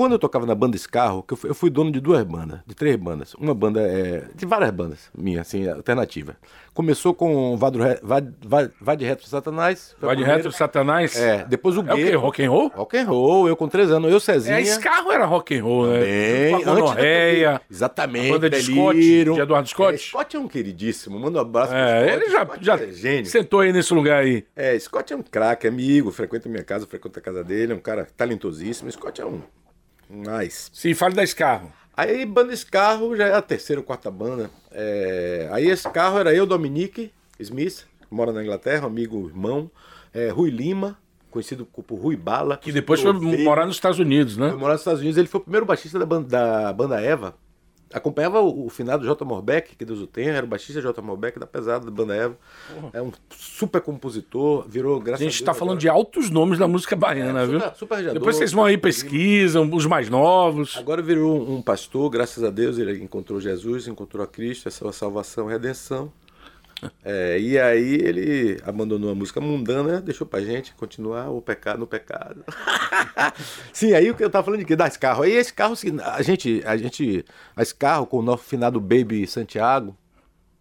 [0.00, 2.60] Quando eu tocava na banda Escarro, que eu fui, eu fui dono de duas bandas,
[2.66, 3.34] de três bandas.
[3.34, 6.36] Uma banda, é, de várias bandas, minha, assim, alternativa.
[6.72, 9.94] Começou com Vadro, Re- Vad, Vad, Vad Retro Satanás.
[10.00, 11.14] Vai de retro Satanás?
[11.16, 12.14] É, depois o É o quê?
[12.14, 12.68] Rock and roll?
[12.74, 14.56] Rock and roll, eu com três anos, eu Cezinha.
[14.56, 16.00] É, esse carro era rock and roll, né?
[16.00, 17.50] Bem, Junto com a antes da Gonorreia.
[17.52, 17.64] Covid.
[17.70, 18.28] Exatamente.
[18.28, 19.94] a banda de Scott, de Eduardo Scott.
[19.94, 22.14] É, Scott é um queridíssimo, manda um abraço pro É, Scott.
[22.24, 23.26] ele já, Scott já é gênio.
[23.26, 24.46] sentou aí nesse lugar aí.
[24.56, 27.80] É, Scott é um craque, amigo, frequenta minha casa, frequenta a casa dele, é um
[27.80, 28.90] cara talentosíssimo.
[28.90, 29.42] Scott é um
[30.10, 30.70] nice.
[30.72, 31.72] Sim, fale desse carro.
[31.96, 34.50] Aí, banda esse carro já é a terceira ou quarta banda.
[34.70, 39.70] É, aí esse carro era eu, Dominique Smith, que mora na Inglaterra, amigo, irmão.
[40.12, 40.98] É, Rui Lima,
[41.30, 42.56] conhecido por Rui Bala.
[42.56, 44.50] Que depois foi morar nos Estados Unidos, né?
[44.50, 45.18] Foi morar nos Estados Unidos.
[45.18, 47.34] Ele foi o primeiro baixista da banda, da banda Eva.
[47.92, 49.24] Acompanhava o, o finado J.
[49.24, 51.02] Morbeck, que Deus o tenha, era o baixista J.
[51.02, 52.36] Morbeck da pesada da banda Eva.
[52.92, 56.30] É um super compositor, virou, A graças a, gente Deus, tá falando agora- de altos
[56.30, 57.58] nomes da música baiana, É, viu?
[57.60, 58.18] super- super radiador.
[58.20, 60.76] Depois vocês vão aí, pesquisam, os mais novos.
[60.76, 64.92] Agora virou um pastor, graças a Deus, ele encontrou Jesus, encontrou a Cristo, essa a
[64.92, 66.12] salvação e redenção.
[67.04, 71.86] É, e aí ele abandonou a música mundana, deixou pra gente continuar o pecado no
[71.86, 72.44] pecado.
[73.72, 74.76] Sim, aí o que eu tava falando de quê?
[74.76, 75.26] Das carros.
[75.26, 77.24] Aí esse carro, assim, a gente, a gente,
[77.58, 79.96] esse carro com o nosso finado Baby Santiago,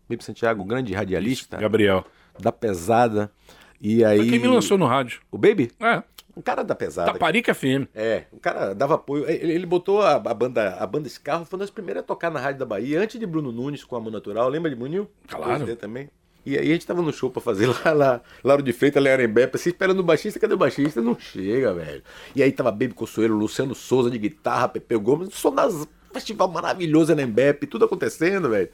[0.10, 2.06] Baby Santiago, grande radialista, Gabriel.
[2.40, 3.32] da pesada.
[3.80, 4.18] E aí.
[4.18, 5.22] Foi quem me lançou no rádio.
[5.32, 5.72] O Baby?
[5.80, 6.04] É,
[6.40, 7.12] Um cara da pesada.
[7.12, 7.88] Taparica FM.
[7.94, 9.30] É, o cara dava apoio.
[9.30, 12.06] Ele, ele botou a, a banda a banda esse carro, foi uma das primeiras a
[12.06, 14.48] tocar na Rádio da Bahia, antes de Bruno Nunes com a Mão Natural.
[14.48, 15.06] Lembra de Bruninho?
[15.28, 15.66] Claro.
[15.66, 16.10] Dele também.
[16.46, 19.58] E aí a gente tava no show pra fazer lá, lá Lauro de Freitas, Learembepe,
[19.58, 21.02] assim, esperando o baixista, cadê o baixista?
[21.02, 22.02] Não chega, velho.
[22.34, 27.12] E aí tava Baby Consuelo, Luciano Souza de guitarra, Pepe Gomes, som das festival maravilhoso,
[27.12, 28.70] Enembepe, tudo acontecendo, velho.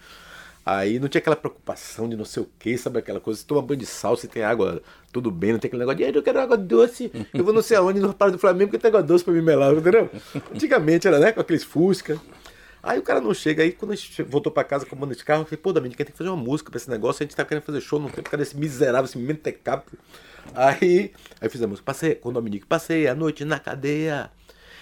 [0.65, 3.62] Aí não tinha aquela preocupação de não sei o que, sabe aquela coisa, se toma
[3.62, 6.23] banho de sal, se tem água, tudo bem, não tem aquele negócio de, "Ai, eu
[6.23, 9.04] quero água doce, eu vou não sei aonde, no Parque do Flamengo, que tem água
[9.04, 10.10] doce pra me melar, entendeu?
[10.51, 12.19] Antigamente era, né, com aqueles fusca.
[12.82, 15.41] Aí o cara não chega, aí quando a gente voltou pra casa comando esse carro,
[15.41, 17.45] eu falei, pô, Dominique, tem que fazer uma música pra esse negócio, a gente tá
[17.45, 19.86] querendo fazer show, não tem por causa desse miserável, esse mentecap.
[20.54, 24.32] Aí, aí fiz a música, passei com o Dominique, passei a noite na cadeia.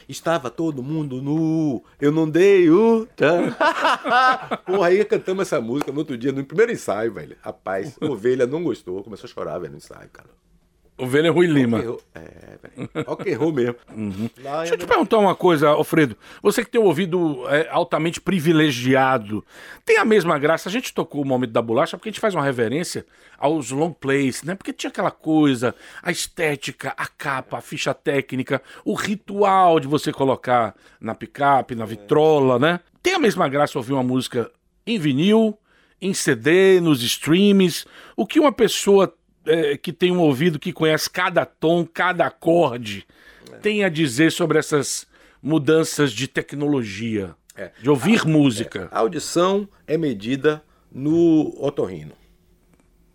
[0.08, 3.08] Estava todo mundo nu, eu não dei o.
[4.66, 7.36] Porra, aí cantamos essa música no outro dia, no primeiro ensaio, velho.
[7.42, 10.30] Rapaz, ovelha não gostou, começou a chorar, velho, no ensaio, cara.
[10.98, 11.80] Ovelha Rui Lima.
[11.80, 12.02] Errou.
[12.14, 12.90] É, velho.
[13.08, 13.76] Ó que errou mesmo.
[14.42, 16.16] Lá Deixa eu te perguntar uma coisa, Alfredo.
[16.42, 19.44] Você que tem um ouvido é, altamente privilegiado,
[19.86, 20.70] tem a mesma graça?
[20.70, 23.06] A gente tocou o momento da bolacha porque a gente faz uma reverência
[23.38, 24.56] aos long plays, né?
[24.56, 30.12] Porque tinha aquela coisa, a estética, a capa, a ficha técnica, o ritual de você
[30.12, 32.80] colocar na picape, na vitrola, né?
[33.02, 34.50] Tem a mesma graça ouvir uma música
[34.86, 35.58] em vinil,
[36.02, 37.86] em CD, nos streams.
[38.16, 39.14] O que uma pessoa
[39.46, 43.06] é, que tem um ouvido que conhece cada tom, cada acorde,
[43.62, 45.08] tem a dizer sobre essas
[45.42, 47.36] mudanças de tecnologia?
[47.56, 47.72] É.
[47.82, 48.88] De ouvir música.
[48.92, 52.14] A audição é medida no otorrino.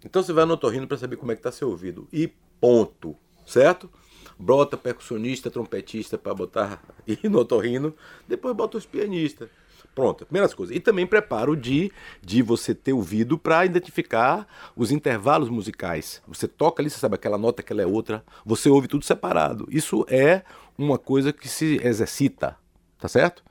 [0.04, 2.06] Então você vai no otorrino para saber como é que tá seu ouvido.
[2.12, 3.90] E ponto, certo?
[4.38, 7.94] Brota percussionista, trompetista para botar ir no otorrino,
[8.26, 9.48] depois bota os pianistas.
[9.98, 10.76] Pronto, primeiras coisas.
[10.76, 11.90] E também preparo de,
[12.22, 16.22] de você ter ouvido para identificar os intervalos musicais.
[16.28, 18.22] Você toca ali, você sabe aquela nota, aquela é outra.
[18.46, 19.66] Você ouve tudo separado.
[19.68, 20.42] Isso é
[20.78, 22.56] uma coisa que se exercita,
[22.96, 23.42] tá certo?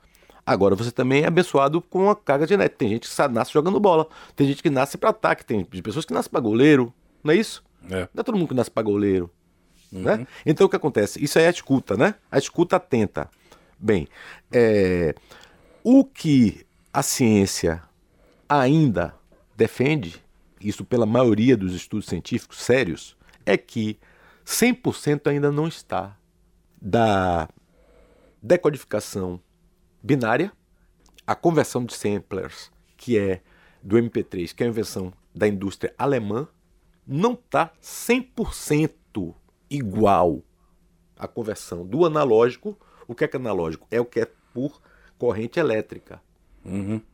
[0.46, 2.78] Agora, você também é abençoado com a carga genética.
[2.78, 6.14] Tem gente que nasce jogando bola, tem gente que nasce para ataque, tem pessoas que
[6.14, 7.62] nascem para goleiro, não é isso?
[7.90, 8.08] É.
[8.14, 9.30] Não é todo mundo que nasce para goleiro.
[9.92, 10.26] Né?
[10.46, 11.22] Então, o que acontece?
[11.22, 12.14] Isso aí é a escuta, né?
[12.32, 13.28] A escuta atenta.
[13.78, 14.08] Bem,
[14.50, 15.14] é,
[15.82, 17.82] o que a ciência
[18.48, 19.14] ainda
[19.56, 20.22] defende,
[20.60, 23.98] isso pela maioria dos estudos científicos sérios, é que
[24.44, 26.16] 100% ainda não está
[26.80, 27.48] da
[28.42, 29.40] decodificação
[30.02, 30.52] binária,
[31.26, 33.42] a conversão de samplers, que é
[33.82, 36.48] do MP3, que é a invenção da indústria alemã,
[37.06, 39.34] não está 100%
[39.70, 40.42] igual
[41.16, 42.78] à conversão do analógico.
[43.06, 43.86] O que é que é analógico?
[43.90, 44.80] É o que é por
[45.18, 46.20] corrente elétrica.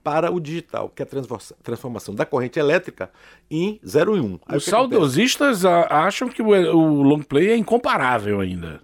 [0.03, 3.09] Para o digital, que é a transfor- transformação da corrente elétrica
[3.49, 4.25] em 0 e 1.
[4.25, 4.39] Um.
[4.47, 8.81] Aí Os saudosistas acham que o, o long play é incomparável ainda.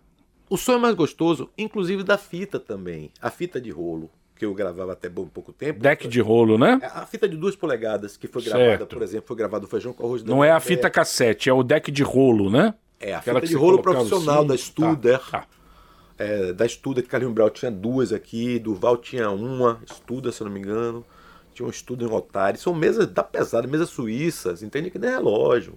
[0.48, 3.10] O som é mais gostoso, inclusive da fita também.
[3.20, 5.80] A fita de rolo, que eu gravava até bom pouco tempo.
[5.80, 6.78] Deck de rolo, né?
[6.94, 8.86] A fita de duas polegadas, que foi gravada, Certo.
[8.94, 11.64] por exemplo, foi gravado o feijão com arroz Não é a fita cassete, é o
[11.64, 12.74] deck de rolo, né?
[13.00, 14.46] É, a Aquela fita de rolo profissional assim.
[14.48, 15.18] da Studer.
[15.30, 15.46] Tá, tá.
[16.22, 20.46] É, da Studer, que Carlinhos Brau tinha duas aqui, Durval tinha uma, Studer, se eu
[20.46, 21.04] não me engano.
[21.54, 22.58] Tinha um Studer em Otari.
[22.58, 24.90] São mesas da pesada, mesas suíças, entende?
[24.90, 25.74] Que nem relógio.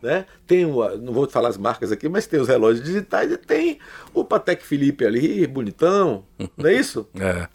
[0.00, 0.24] Né?
[0.46, 3.78] Tem o, não vou falar as marcas aqui, mas tem os relógios digitais e tem
[4.14, 6.24] o Patek Philippe ali, bonitão,
[6.56, 7.06] não é isso?
[7.20, 7.48] É.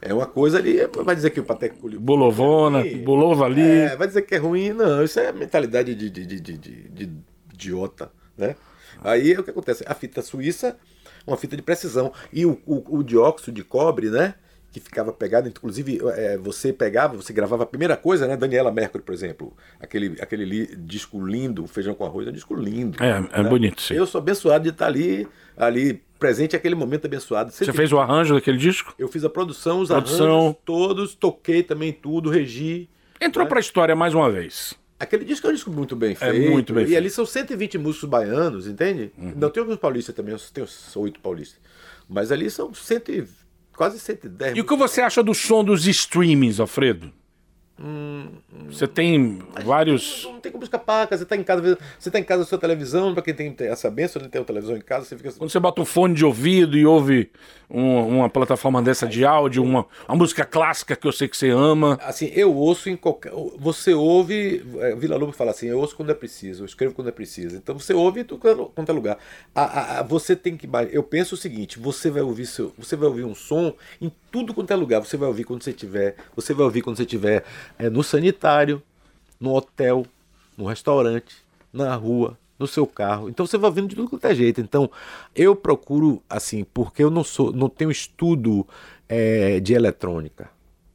[0.00, 3.60] É uma coisa ali, vai dizer que o Patek Bolovona, Ih, Bolova ali.
[3.60, 5.02] É, vai dizer que é ruim, não.
[5.02, 7.10] Isso é mentalidade de, de, de, de, de- de
[7.52, 8.54] idiota, né?
[9.02, 9.84] Aí o que acontece?
[9.88, 10.76] A fita suíça,
[11.28, 12.12] uma fita de precisão.
[12.32, 14.34] E o, o, o dióxido de cobre, né?
[14.70, 18.36] Que ficava pegado, inclusive é, você pegava, você gravava a primeira coisa, né?
[18.36, 19.56] Daniela Mercury, por exemplo.
[19.80, 23.02] Aquele, aquele li- disco lindo, Feijão com Arroz, é um disco lindo.
[23.02, 23.48] É, é né?
[23.48, 23.94] bonito, sim.
[23.94, 25.26] Eu sou abençoado de estar ali,
[25.56, 27.50] ali presente aquele momento abençoado.
[27.50, 28.94] Você fez o arranjo daquele disco?
[28.98, 30.36] Eu fiz a produção, os Produção.
[30.38, 32.90] arranjos todos, toquei também tudo, regi.
[33.20, 34.74] Entrou pra história mais uma vez.
[35.00, 36.50] Aquele disco é um disco muito bem É feito.
[36.50, 36.96] muito bem E feito.
[36.96, 37.02] Uhum.
[37.04, 39.12] ali são 120 músicos baianos, entende?
[39.16, 41.60] Não tem alguns paulistas também, eu tenho oito paulistas.
[42.08, 43.24] Mas ali são 100, e-
[43.76, 47.12] quase 110 E o que você acha do som dos streamings, Alfredo?
[48.68, 50.24] Você tem vários.
[50.24, 51.16] Não tem como escapar, cara.
[51.18, 53.90] Você tá em casa, você tá em casa com sua televisão, pra quem tem essa
[53.90, 55.38] benção de ter uma televisão em casa, você fica assim.
[55.38, 57.30] Quando você bota um fone de ouvido e ouve
[57.70, 61.50] um- uma plataforma dessa de áudio, uma, uma música clássica que eu sei que você
[61.50, 61.98] ama.
[62.02, 63.32] Assim, eu ouço em qualquer.
[63.58, 64.64] Você ouve.
[64.80, 67.56] é, Vila Lobo fala assim: eu ouço quando é preciso, eu escrevo quando é preciso.
[67.56, 68.40] Então você ouve em tudo
[68.74, 69.18] quanto é lugar.
[69.54, 70.68] A- a- a- você tem que.
[70.90, 74.52] Eu penso o seguinte: você vai ouvir seu, você vai ouvir um som em tudo
[74.52, 75.00] quanto é lugar.
[75.00, 76.16] Você vai ouvir quando você tiver.
[76.34, 77.44] Você vai ouvir quando você tiver
[77.78, 78.80] é, no sanitário,
[79.40, 80.04] no hotel,
[80.56, 81.36] no restaurante,
[81.72, 82.36] na rua.
[82.58, 83.28] No seu carro.
[83.28, 84.60] Então você vai ouvindo de tudo quanto é jeito.
[84.60, 84.90] Então,
[85.32, 88.66] eu procuro, assim, porque eu não sou, não tenho estudo
[89.08, 90.50] é, de eletrônica.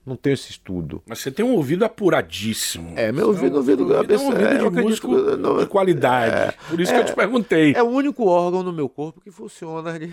[0.05, 1.01] Não tenho esse estudo.
[1.07, 2.91] Mas você tem um ouvido apuradíssimo.
[2.97, 5.37] É, meu ouvido, ouvido, ouvido é um pessoa- ouvido é, eu de acredito músico que-
[5.37, 6.57] não, de qualidade.
[6.69, 7.73] Por isso que eu te perguntei.
[7.73, 9.97] É o único órgão no meu corpo que funciona.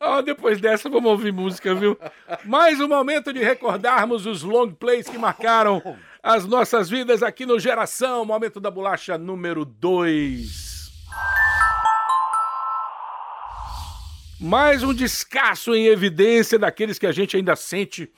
[0.00, 1.98] Ah, depois dessa, vamos ouvir música, viu?
[2.44, 5.82] Mais um momento de recordarmos os long plays que marcaram
[6.22, 8.24] as nossas vidas aqui no Geração.
[8.24, 10.68] Momento da bolacha número 2.
[14.40, 18.10] Mais um descasso em evidência daqueles que a gente ainda sente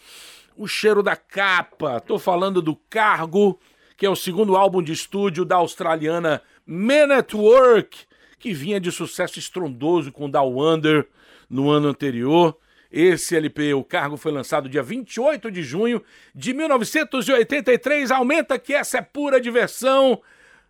[0.56, 2.00] o cheiro da capa.
[2.00, 3.58] Tô falando do Cargo,
[3.96, 8.06] que é o segundo álbum de estúdio da australiana Men at Work,
[8.38, 11.08] que vinha de sucesso estrondoso com Down Under
[11.50, 12.56] no ano anterior.
[12.90, 16.02] Esse LP, o Cargo, foi lançado dia 28 de junho
[16.34, 18.10] de 1983.
[18.10, 20.22] Aumenta que essa é pura diversão.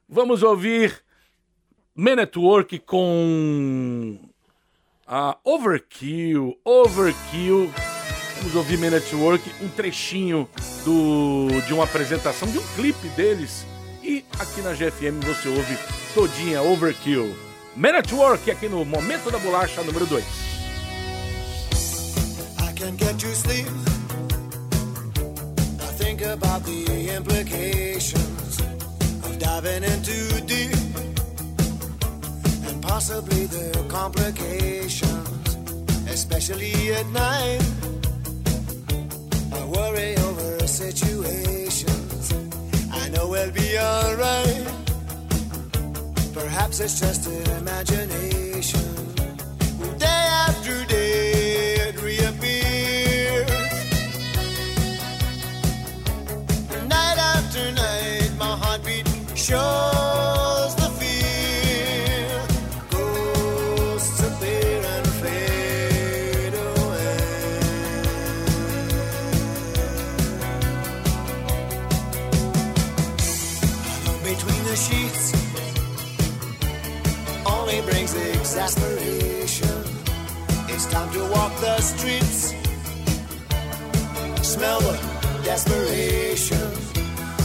[0.08, 1.02] Vamos ouvir
[1.94, 4.18] Men at Work com
[5.06, 6.58] a Overkill.
[6.64, 7.72] Overkill.
[8.38, 10.48] Vamos ouvir Men at Work, um trechinho
[10.84, 13.66] do, de uma apresentação, de um clipe deles.
[14.02, 15.76] E aqui na GFM você ouve
[16.14, 17.34] todinha Overkill.
[17.76, 20.24] Men at Work aqui no Momento da Bolacha número 2.
[22.80, 23.66] I can't get you sleep.
[25.86, 28.58] I think about the implications
[29.22, 30.96] of diving in too deep
[32.66, 35.56] and possibly the complications,
[36.08, 37.60] especially at night.
[39.52, 42.32] I worry over situations.
[42.90, 44.66] I know we'll be alright.
[46.32, 47.26] Perhaps it's just
[47.58, 48.80] imagination.
[49.98, 51.39] Day after day
[84.60, 84.98] Smell the
[85.42, 86.70] desperation.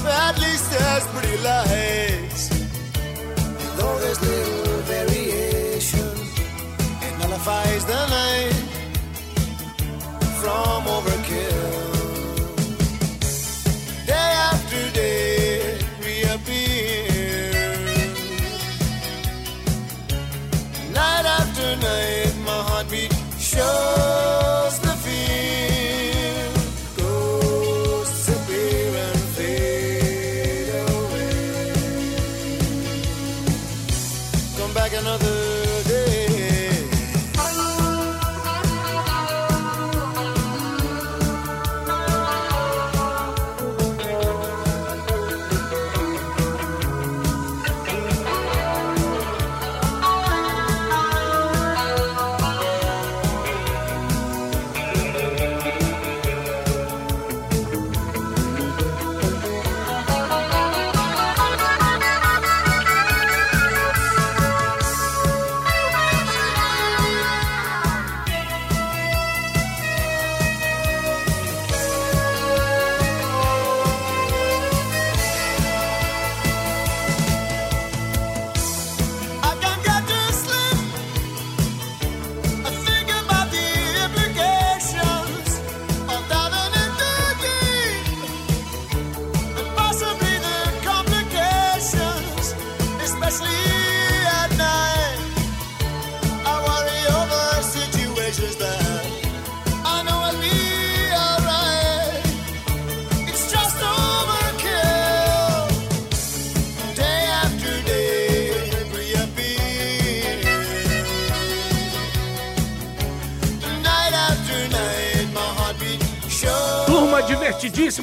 [0.05, 2.51] At least there's pretty lights.
[2.51, 6.11] And though there's little variation,
[7.07, 8.53] it nullifies the night
[10.41, 11.84] from overkill.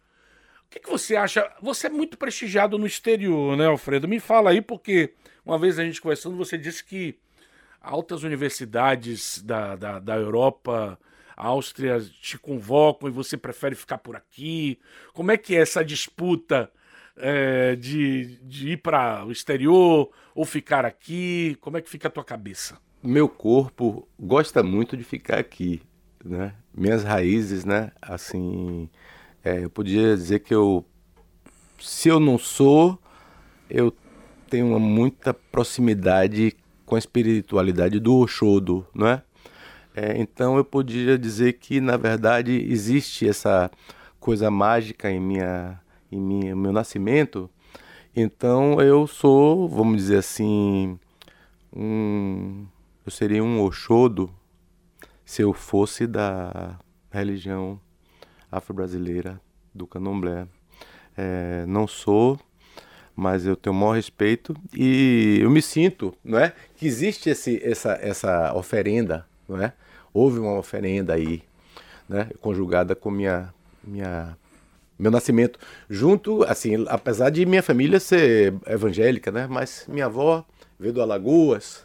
[0.76, 1.50] Que, que você acha?
[1.62, 4.10] Você é muito prestigiado no exterior, né, Alfredo?
[4.10, 5.14] Me fala aí, porque
[5.46, 7.18] uma vez a gente conversando, você disse que
[7.80, 11.00] altas universidades da, da, da Europa,
[11.38, 14.78] Áustria, te convocam e você prefere ficar por aqui.
[15.14, 16.70] Como é que é essa disputa
[17.16, 21.58] é, de, de ir para o exterior ou ficar aqui?
[21.62, 22.78] Como é que fica a tua cabeça?
[23.02, 25.82] meu corpo gosta muito de ficar aqui,
[26.24, 26.56] né?
[26.74, 27.92] Minhas raízes, né?
[28.02, 28.90] Assim,
[29.46, 30.84] é, eu podia dizer que eu,
[31.80, 33.00] se eu não sou,
[33.70, 33.96] eu
[34.50, 39.22] tenho uma muita proximidade com a espiritualidade do Oshodo, não é?
[39.96, 43.70] É, então eu podia dizer que, na verdade, existe essa
[44.20, 45.80] coisa mágica em minha,
[46.12, 47.48] em minha, meu nascimento.
[48.16, 50.98] Então eu sou, vamos dizer assim,
[51.72, 52.66] um,
[53.06, 54.34] eu seria um Oxodo
[55.24, 56.80] se eu fosse da
[57.12, 57.80] religião
[58.58, 59.40] afro-brasileira
[59.74, 60.48] do candomblé.
[61.18, 62.40] É, não sou,
[63.16, 67.62] mas eu tenho o maior respeito e eu me sinto, não é, que existe esse,
[67.64, 69.74] essa, essa oferenda, não é?
[70.14, 71.42] Houve uma oferenda aí,
[72.08, 73.54] né, conjugada com minha,
[73.84, 74.38] minha,
[75.00, 80.46] meu nascimento, junto, assim, apesar de minha família ser evangélica, né, mas minha avó
[80.78, 81.85] veio do Alagoas,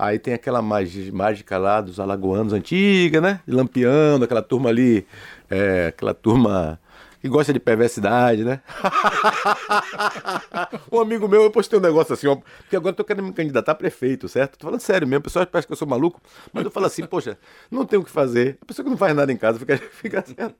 [0.00, 5.06] aí tem aquela magi- mágica lá dos alagoanos antiga, né, Lampião, aquela turma ali,
[5.50, 6.80] é, aquela turma
[7.20, 8.62] que gosta de perversidade, né?
[10.90, 13.32] um amigo meu, eu postei um negócio assim, ó, porque agora eu tô querendo me
[13.34, 14.58] candidatar a prefeito, certo?
[14.58, 16.18] Tô falando sério mesmo, o pessoal parece que eu sou maluco,
[16.50, 17.36] mas eu falo assim, poxa,
[17.70, 18.56] não tem o que fazer.
[18.62, 20.54] A pessoa que não faz nada em casa fica, fica certo.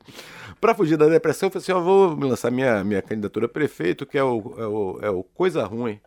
[0.61, 4.05] Pra fugir da depressão, eu falei assim, ó, vou lançar minha, minha candidatura a prefeito,
[4.05, 5.99] que é o, é o, é o Coisa Ruim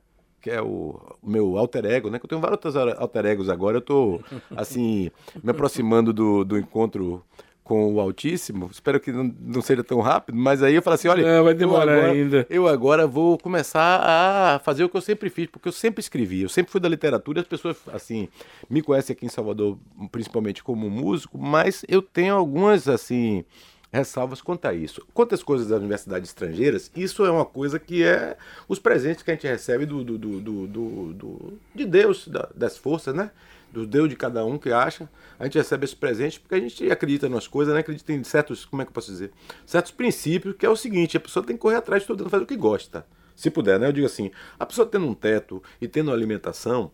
[0.44, 2.20] que é o meu alter ego, né?
[2.20, 3.78] Que eu tenho vários outros alter egos agora.
[3.78, 4.20] Eu tô,
[4.58, 5.10] assim,
[5.42, 7.24] me aproximando do, do encontro
[7.64, 8.70] com o Altíssimo.
[8.70, 11.26] Espero que não, não seja tão rápido, mas aí eu falo assim, olha...
[11.26, 12.46] É, vai eu demorar agora- ainda.
[12.50, 16.42] Eu agora vou começar a fazer o que eu sempre fiz, porque eu sempre escrevi.
[16.42, 18.28] Eu sempre fui da literatura as pessoas, assim,
[18.70, 19.78] me conhecem aqui em Salvador,
[20.12, 23.46] principalmente como músico, mas eu tenho algumas, assim
[23.94, 25.06] ressalvas quanto a isso.
[25.14, 28.36] Quanto às coisas das universidades estrangeiras, isso é uma coisa que é
[28.68, 32.76] os presentes que a gente recebe do, do, do, do- do- de Deus, da- das
[32.76, 33.30] forças, né?
[33.72, 35.08] Do Deus de cada um que acha.
[35.40, 37.82] A gente recebe esses presentes porque a gente acredita nas coisas, né?
[37.82, 39.32] Acredita em certos, como é que eu posso dizer?
[39.66, 42.48] Certos princípios, que é o seguinte, a pessoa tem que correr atrás estudando, fazer o
[42.48, 43.06] que gosta.
[43.36, 43.88] Se puder, né?
[43.88, 46.92] Eu digo assim, a pessoa tendo um teto e tendo alimentação,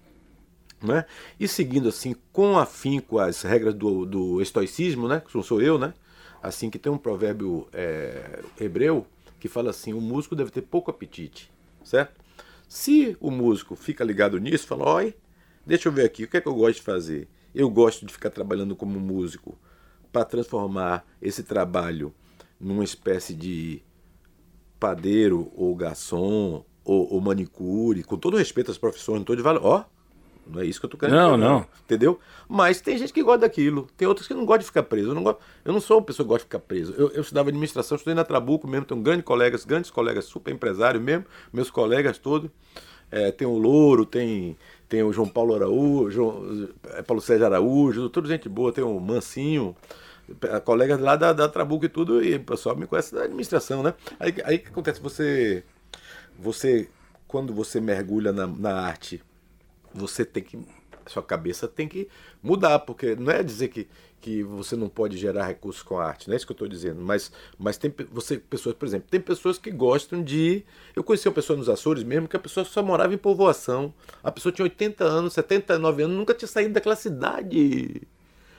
[0.82, 1.06] né?
[1.40, 5.22] E seguindo assim com afinco as regras do, do estoicismo, né?
[5.26, 5.94] Que sou eu, né?
[6.42, 9.06] Assim que tem um provérbio é, hebreu
[9.40, 11.52] que fala assim: o músico deve ter pouco apetite,
[11.84, 12.20] certo?
[12.68, 15.16] Se o músico fica ligado nisso, fala: oi,
[15.66, 17.28] deixa eu ver aqui, o que é que eu gosto de fazer?
[17.54, 19.58] Eu gosto de ficar trabalhando como músico
[20.12, 22.14] para transformar esse trabalho
[22.60, 23.82] numa espécie de
[24.80, 29.62] padeiro ou garçom ou, ou manicure, com todo respeito às profissões, não estou de valor.
[29.64, 29.86] Ó,
[30.50, 31.66] não é isso que eu tô querendo Não, dizer, não.
[31.86, 32.20] Entendeu?
[32.48, 35.10] Mas tem gente que gosta daquilo, tem outros que não gostam de ficar preso.
[35.12, 36.94] Eu não, gosto, eu não sou uma pessoa que gosta de ficar preso.
[36.98, 41.02] Eu, eu estudava administração, estudei na Trabuco mesmo, tenho grandes colegas, grandes colegas, super empresários
[41.02, 42.50] mesmo, meus colegas todos.
[43.12, 48.10] É, tem o Louro, tem, tem o João Paulo Araújo, João, é, Paulo Sérgio Araújo,
[48.10, 49.76] tudo gente boa, tem o Mancinho,
[50.42, 53.82] é, colegas lá da, da Trabuco e tudo, e o pessoal me conhece da administração,
[53.82, 53.94] né?
[54.20, 55.02] Aí aí o que acontece?
[55.02, 55.64] Você,
[56.38, 56.88] você
[57.28, 59.24] quando você mergulha na, na arte,
[59.94, 60.60] você tem que.
[61.08, 62.08] Sua cabeça tem que
[62.42, 63.88] mudar, porque não é dizer que,
[64.22, 66.68] que você não pode gerar recursos com a arte, não é isso que eu estou
[66.68, 67.02] dizendo.
[67.02, 70.64] Mas, mas tem você, pessoas, por exemplo, tem pessoas que gostam de.
[70.96, 73.92] Eu conheci uma pessoa nos Açores mesmo que a pessoa só morava em povoação.
[74.24, 78.04] A pessoa tinha 80 anos, 79 anos, nunca tinha saído daquela cidade.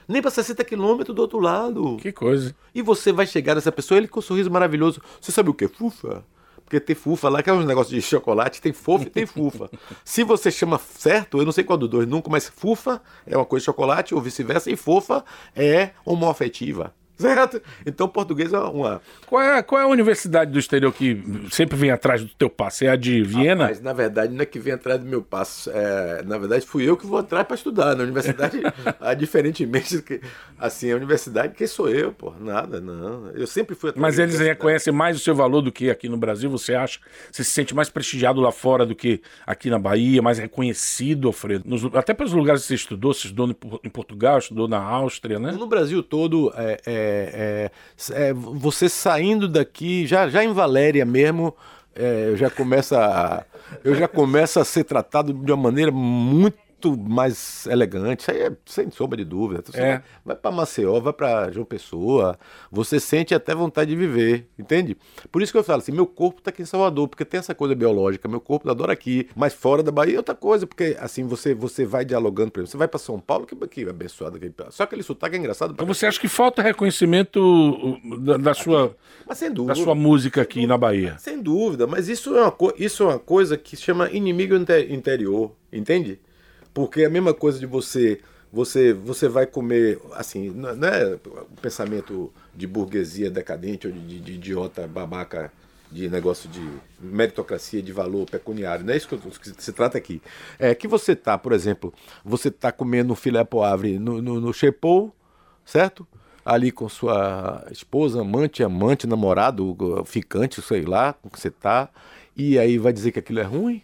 [0.08, 1.96] Nem para 60 quilômetros do outro lado.
[1.98, 2.52] Que coisa.
[2.74, 5.00] E você vai chegar nessa pessoa, ele com um sorriso maravilhoso.
[5.20, 6.24] Você sabe o que é fufa?
[6.70, 9.68] Porque tem fufa lá, que é um negócio de chocolate, tem fofo e tem fufa.
[10.04, 13.44] Se você chama certo, eu não sei qual dos dois nunca, mas fufa é uma
[13.44, 15.24] coisa de chocolate ou vice-versa, e fofa
[15.56, 16.94] é homoafetiva.
[17.20, 17.60] Certo?
[17.84, 19.02] Então português é uma.
[19.26, 22.84] Qual é, qual é a universidade do exterior que sempre vem atrás do teu passo?
[22.84, 23.66] É a de Viena?
[23.66, 25.70] Mas na verdade não é que vem atrás do meu passo.
[25.70, 27.94] É, na verdade fui eu que vou atrás para estudar.
[27.94, 28.60] Na universidade,
[28.98, 30.20] ah, diferentemente do que.
[30.58, 32.32] Assim, a universidade, quem sou eu, pô?
[32.38, 33.30] Nada, não.
[33.30, 36.16] Eu sempre fui atrás Mas eles reconhecem mais o seu valor do que aqui no
[36.16, 37.00] Brasil, você acha?
[37.30, 41.64] Você se sente mais prestigiado lá fora do que aqui na Bahia, mais reconhecido, Alfredo?
[41.66, 43.54] Nos até pelos lugares que você estudou, você estudou
[43.84, 45.52] em Portugal, estudou na Áustria, né?
[45.52, 47.70] No Brasil todo, é, é, é,
[48.12, 51.54] é, você saindo daqui, já, já em Valéria mesmo,
[51.94, 53.44] é, eu já começo a,
[53.84, 56.58] eu já começo a ser tratado de uma maneira muito
[56.96, 58.20] mais elegante.
[58.20, 59.62] Isso aí é sem sombra de dúvida.
[59.64, 60.02] Você É.
[60.24, 62.38] vai, para Maceió, vai para João Pessoa,
[62.70, 64.96] você sente até vontade de viver, entende?
[65.30, 67.54] Por isso que eu falo assim, meu corpo tá aqui em Salvador, porque tem essa
[67.54, 71.24] coisa biológica, meu corpo adora aqui, mas fora da Bahia é outra coisa, porque assim
[71.24, 74.54] você você vai dialogando, por exemplo, você vai para São Paulo, que, que abençoado aquele
[74.70, 75.72] só aquele sotaque é engraçado.
[75.72, 78.96] Então você acha que falta reconhecimento uh, da, da sua,
[79.34, 79.74] sem da dúvida.
[79.76, 81.16] sua música aqui na Bahia?
[81.18, 84.86] Sem dúvida, mas isso é uma, isso é uma coisa que se chama inimigo inte-
[84.90, 86.20] interior, entende?
[86.72, 88.20] Porque é a mesma coisa de você
[88.52, 94.32] você você vai comer assim, não é o pensamento de burguesia decadente ou de, de-
[94.32, 95.52] idiota babaca
[95.90, 96.60] de negócio de
[97.00, 100.22] meritocracia de valor pecuniário, não é isso que se trata aqui.
[100.58, 101.92] É que você tá, por exemplo,
[102.24, 105.12] você tá comendo um filé poivre no, no, no Chepou,
[105.64, 106.06] certo?
[106.44, 111.88] Ali com sua esposa, amante, amante, namorado, ficante, sei lá, com que você tá.
[112.36, 113.82] E aí vai dizer que aquilo é ruim?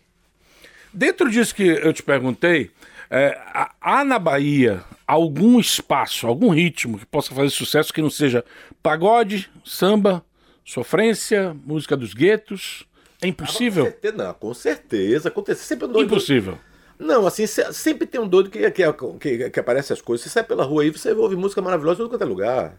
[0.96, 2.70] Dentro disso que eu te perguntei,
[3.10, 3.38] é,
[3.80, 8.42] há- na Bahia algum espaço, algum ritmo que possa fazer sucesso que não seja
[8.82, 10.24] pagode, samba,
[10.64, 12.84] sofrência, música dos guetos?
[13.20, 13.84] É Com impossível?
[13.84, 15.28] certeza, não, com certeza.
[15.28, 16.06] Acontece sempre um doido.
[16.06, 16.58] Impossível.
[16.98, 18.82] Não, assim, se- sempre tem um doido que, que,
[19.20, 20.24] que, que aparece as coisas.
[20.24, 22.74] Você sai pela rua aí, você ouve música maravilhosa em todo quanto é lugar.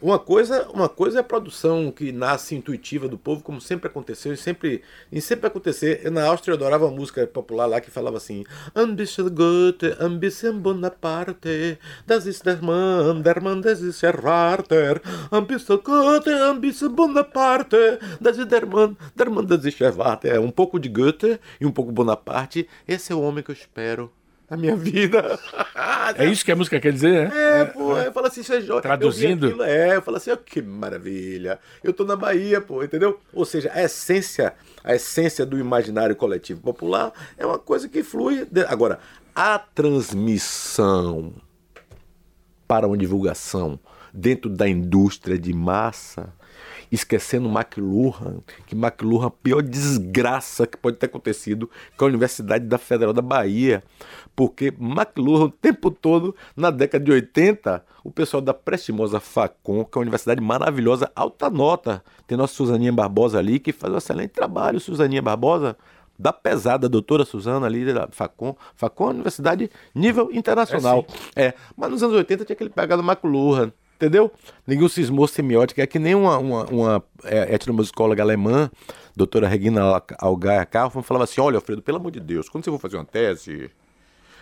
[0.00, 4.32] Uma coisa, uma coisa é a produção que nasce intuitiva do povo, como sempre aconteceu
[4.32, 6.02] e sempre, e sempre acontecer.
[6.04, 8.44] Eu, na Áustria eu adorava uma música popular lá que falava assim:
[8.94, 15.00] bisschen Goethe, bisschen Bonaparte, das ist der Mann, der Mann, das ist der Warter.
[15.32, 16.30] Ein bisschen Goethe,
[16.60, 20.28] bisschen Bonaparte, das ist der Mann, der Mann, das ist der Warter.
[20.28, 22.68] É um pouco de Goethe e um pouco Bonaparte.
[22.86, 24.12] Esse é o homem que eu espero
[24.48, 25.38] na minha vida.
[26.16, 27.60] É isso que a música quer dizer, né?
[27.60, 28.60] É, pô, eu falo assim, isso é.
[28.80, 29.46] Traduzindo.
[29.46, 31.58] Eu aquilo, é, eu falo assim, ó, que maravilha.
[31.82, 33.20] Eu tô na Bahia, pô, entendeu?
[33.32, 34.54] Ou seja, a essência,
[34.84, 38.46] a essência do imaginário coletivo popular é uma coisa que flui.
[38.50, 38.98] de- Agora,
[39.34, 41.32] a transmissão
[42.66, 43.78] para uma divulgação
[44.12, 46.32] dentro da indústria de massa,
[46.90, 52.78] esquecendo McLuhan, que McLuhan, a pior desgraça que pode ter acontecido com a Universidade da
[52.78, 53.82] Federal da Bahia,
[54.34, 59.96] porque McLuhan o tempo todo, na década de 80, o pessoal da prestimosa Facom, que
[59.96, 64.30] é uma universidade maravilhosa, alta nota, tem nossa Suzaninha Barbosa ali, que faz um excelente
[64.30, 65.76] trabalho, Suzaninha Barbosa,
[66.18, 68.56] da pesada, a doutora Suzana ali da Facom.
[68.74, 71.06] Facom é uma universidade nível internacional.
[71.36, 74.30] É, mas nos anos 80 tinha aquele pegado McLuhan, entendeu?
[74.66, 78.70] Ninguém cismou semiótica, é que nem uma, uma, uma é, etnomusicóloga alemã,
[79.16, 79.82] doutora Regina
[80.18, 83.04] Algaia Kaufmann, falava assim, olha, Alfredo, pelo amor de Deus, quando você for fazer uma
[83.04, 83.70] tese,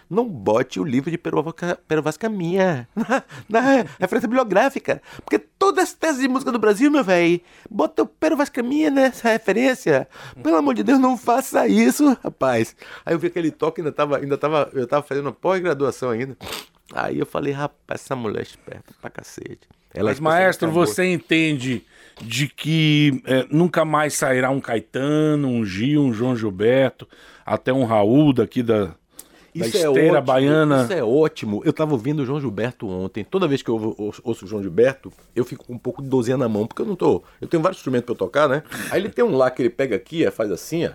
[0.09, 3.61] não bote o livro de Pero Vasca- Pero Vasca Minha na, na
[3.99, 5.03] referência bibliográfica.
[5.25, 8.89] Porque todas as teses de música do Brasil, meu velho, bota o Pero Vasca Minha
[8.91, 10.07] nessa referência.
[10.43, 12.77] Pelo amor de Deus, não faça isso, rapaz.
[13.05, 16.37] Aí eu vi aquele toque, ainda tava, ainda tava, eu tava fazendo pós-graduação ainda.
[16.93, 19.69] Aí eu falei, rapaz, essa mulher é esperta pra cacete.
[19.93, 21.83] Ela é Mas, maestro, você entende
[22.23, 27.09] de que é, nunca mais sairá um Caetano, um Gil, um João Gilberto,
[27.45, 28.95] até um Raul daqui da,
[29.55, 30.85] da esteira baiana?
[30.85, 31.63] Isso é ótimo.
[31.65, 33.25] Eu tava ouvindo o João Gilberto ontem.
[33.25, 36.37] Toda vez que eu ouço, o João Gilberto, eu fico com um pouco de dozinha
[36.37, 37.23] na mão, porque eu não tô.
[37.41, 38.63] Eu tenho vários instrumentos pra eu tocar, né?
[38.91, 40.93] Aí ele tem um lá que ele pega aqui, ó, faz assim, ó.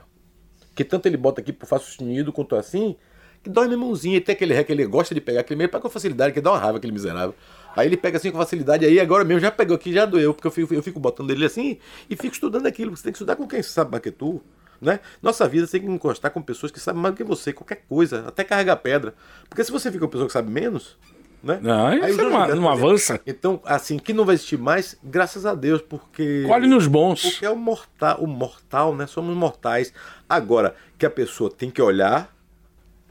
[0.76, 2.96] Que tanto ele bota aqui pro Fá sustenido quanto assim,
[3.44, 4.18] que dói minha mãozinha.
[4.18, 6.42] E tem aquele ré que ele gosta de pegar, aquele meio pega com facilidade, que
[6.42, 7.34] dá uma raiva, aquele miserável.
[7.76, 10.48] Aí ele pega assim com facilidade, aí agora mesmo já pegou aqui, já doeu, porque
[10.48, 11.78] eu fico, eu fico botando ele assim
[12.10, 12.96] e fico estudando aquilo.
[12.96, 14.42] Você tem que estudar com quem sabe mais que tu.
[14.82, 15.00] Né?
[15.22, 18.26] Nossa vida tem que encostar com pessoas que sabem mais do que você, qualquer coisa,
[18.28, 19.14] até carregar pedra.
[19.48, 20.98] Porque se você fica com uma pessoa que sabe menos,
[21.44, 21.60] né?
[21.62, 22.70] Não, aí você não- não fazia.
[22.72, 23.22] avança.
[23.28, 26.44] Então, assim, que não vai existir mais, graças a Deus, porque.
[26.48, 27.22] Colhe nos bons.
[27.22, 29.06] Porque é o mortal, o mortal, né?
[29.06, 29.94] Somos mortais.
[30.28, 32.36] Agora, que a pessoa tem que olhar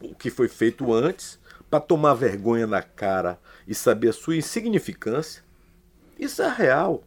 [0.00, 1.38] o que foi feito antes,
[1.70, 5.42] para tomar vergonha na cara e saber a sua insignificância,
[6.18, 7.04] isso é real.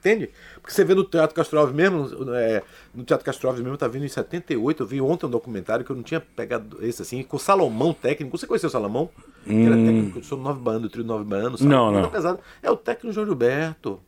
[0.00, 0.30] Entende?
[0.60, 2.60] Porque você vê no Teatro Castro Alves mesmo, é,
[2.92, 5.92] no Teatro Castro Alves mesmo, tá vindo em 78, eu vi ontem um documentário que
[5.92, 8.36] eu não tinha pegado esse assim, com o Salomão técnico.
[8.36, 9.08] Você conheceu o Salomão?
[9.44, 11.56] Que era técnico do Nove Baiano, do Trio Nove Baiano.
[11.60, 12.10] Não, não.
[12.10, 12.40] pesado.
[12.60, 14.00] É o técnico João Gilberto.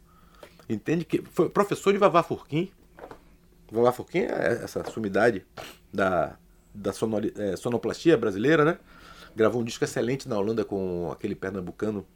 [0.68, 1.05] Entende?
[1.05, 2.72] Que foi professor de Vavá Furquim.
[3.70, 5.47] Vavá Furquim é essa sumidade
[5.93, 6.37] da,
[6.75, 8.79] da sonori- é, sonoplastia brasileira, né?
[9.37, 12.07] Gravou um disco excelente na Holanda com aquele pernambucano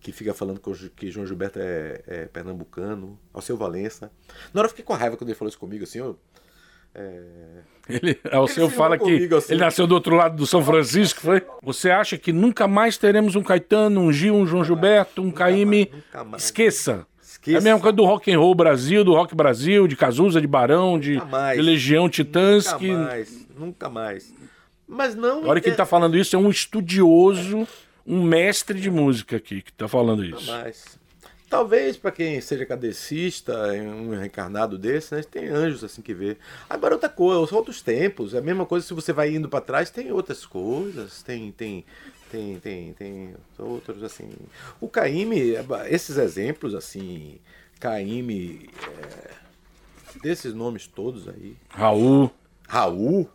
[0.00, 0.60] que fica falando
[0.96, 4.10] que João Gilberto é, é pernambucano, Alceu Valença.
[4.52, 6.18] Na hora eu fiquei com raiva quando ele falou isso comigo, assim, eu,
[7.88, 9.52] Ele, o senhor se fala que assim.
[9.54, 11.42] ele nasceu do outro lado do São Francisco, foi?
[11.62, 15.88] Você acha que nunca mais teremos um Caetano, um Gil, um João Gilberto, um Caíme?
[15.90, 16.44] mais, nunca mais.
[16.44, 17.06] Esqueça.
[17.42, 17.56] Esqueça.
[17.56, 20.46] É a mesma coisa do Rock and Roll Brasil, do Rock Brasil, de Cazuza, de
[20.46, 21.56] Barão, de, Nunca mais.
[21.56, 22.66] de Legião Titãs.
[22.66, 22.92] nunca que...
[22.92, 24.34] mais, nunca mais.
[24.86, 25.44] Mas não...
[25.44, 27.66] A hora que ele tá falando isso é um estudioso,
[28.06, 30.46] um mestre de música aqui que tá falando isso.
[30.46, 31.00] Mas
[31.50, 36.36] talvez para quem seja cadecista, um reencarnado desse, né, tem anjos assim que vê.
[36.70, 38.34] Agora outra coisa, são outros tempos.
[38.34, 41.84] É a mesma coisa se você vai indo para trás, tem outras coisas, tem tem
[42.32, 44.30] tem tem tem outros assim.
[44.80, 45.52] O Caíme,
[45.88, 47.38] esses exemplos assim,
[47.78, 48.68] Caíme,
[49.02, 49.30] é,
[50.22, 52.30] desses nomes todos aí, Raul,
[52.66, 53.28] Raul,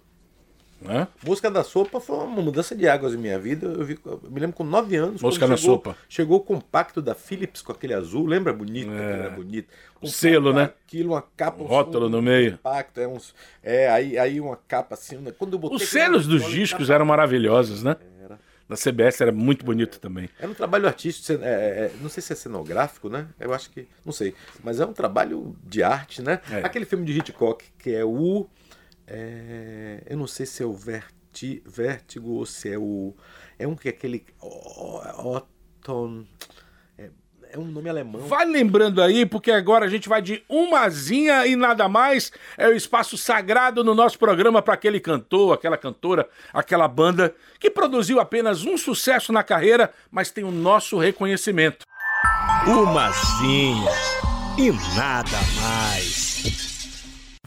[0.79, 1.07] né?
[1.25, 3.65] Música da Sopa foi uma mudança de águas em minha vida.
[3.65, 5.21] Eu, vi- eu me lembro com 9 anos.
[5.21, 5.97] Quando da chegou, Sopa.
[6.07, 8.27] Chegou o compacto da Philips com aquele azul.
[8.27, 8.91] Lembra bonito?
[8.91, 9.67] aquilo Era bonito.
[9.99, 10.65] O selo, né?
[10.85, 11.63] Aquilo, uma capa.
[11.63, 12.57] O rótulo no meio.
[12.57, 13.33] Compacto, é, uns,
[13.63, 15.17] é aí, aí uma capa assim.
[15.17, 15.31] né?
[15.35, 17.95] Quando eu botei Os selos dos discos capa- eram maravilhosos, né?
[18.67, 20.29] Na CBS era muito bonito também.
[20.39, 23.27] Era um trabalho artístico, cen- é, é, não sei se é cenográfico, né?
[23.39, 26.41] Eu acho que, não sei, mas é um trabalho de arte, né?
[26.51, 26.59] É.
[26.65, 28.47] Aquele filme de Hitchcock que é o,
[29.05, 33.15] é, eu não sei se é o Verti, Vértigo ou se é o,
[33.57, 36.25] é um que é aquele Otton, é,
[37.51, 38.21] é um nome alemão.
[38.21, 42.31] Vai lembrando aí, porque agora a gente vai de umazinha e nada mais.
[42.57, 47.69] É o espaço sagrado no nosso programa para aquele cantor, aquela cantora, aquela banda que
[47.69, 51.85] produziu apenas um sucesso na carreira, mas tem o nosso reconhecimento.
[52.65, 53.91] Umazinha
[54.57, 56.27] e nada mais.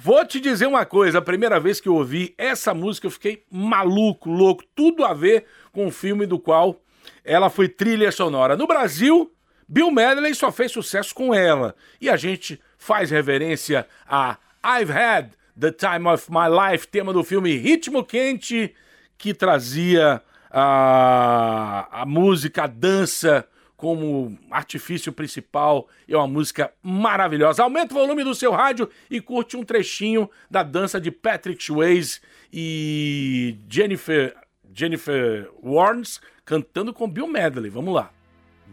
[0.03, 3.45] Vou te dizer uma coisa, a primeira vez que eu ouvi essa música eu fiquei
[3.51, 6.81] maluco, louco, tudo a ver com o filme do qual
[7.23, 8.57] ela foi trilha sonora.
[8.57, 9.31] No Brasil,
[9.71, 11.77] Bill Medley só fez sucesso com ela.
[12.01, 17.23] E a gente faz reverência a I've Had the Time of My Life, tema do
[17.23, 18.75] filme Ritmo Quente,
[19.17, 23.47] que trazia a, a música, a dança
[23.77, 25.89] como artifício principal.
[26.09, 27.63] É uma música maravilhosa.
[27.63, 32.21] Aumenta o volume do seu rádio e curte um trechinho da dança de Patrick Swayze
[32.53, 34.35] e Jennifer,
[34.75, 37.71] Jennifer Warnes cantando com Bill Medley.
[37.71, 38.11] Vamos lá.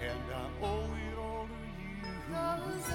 [0.00, 2.32] and I owe it all to you.
[2.32, 2.94] Cause I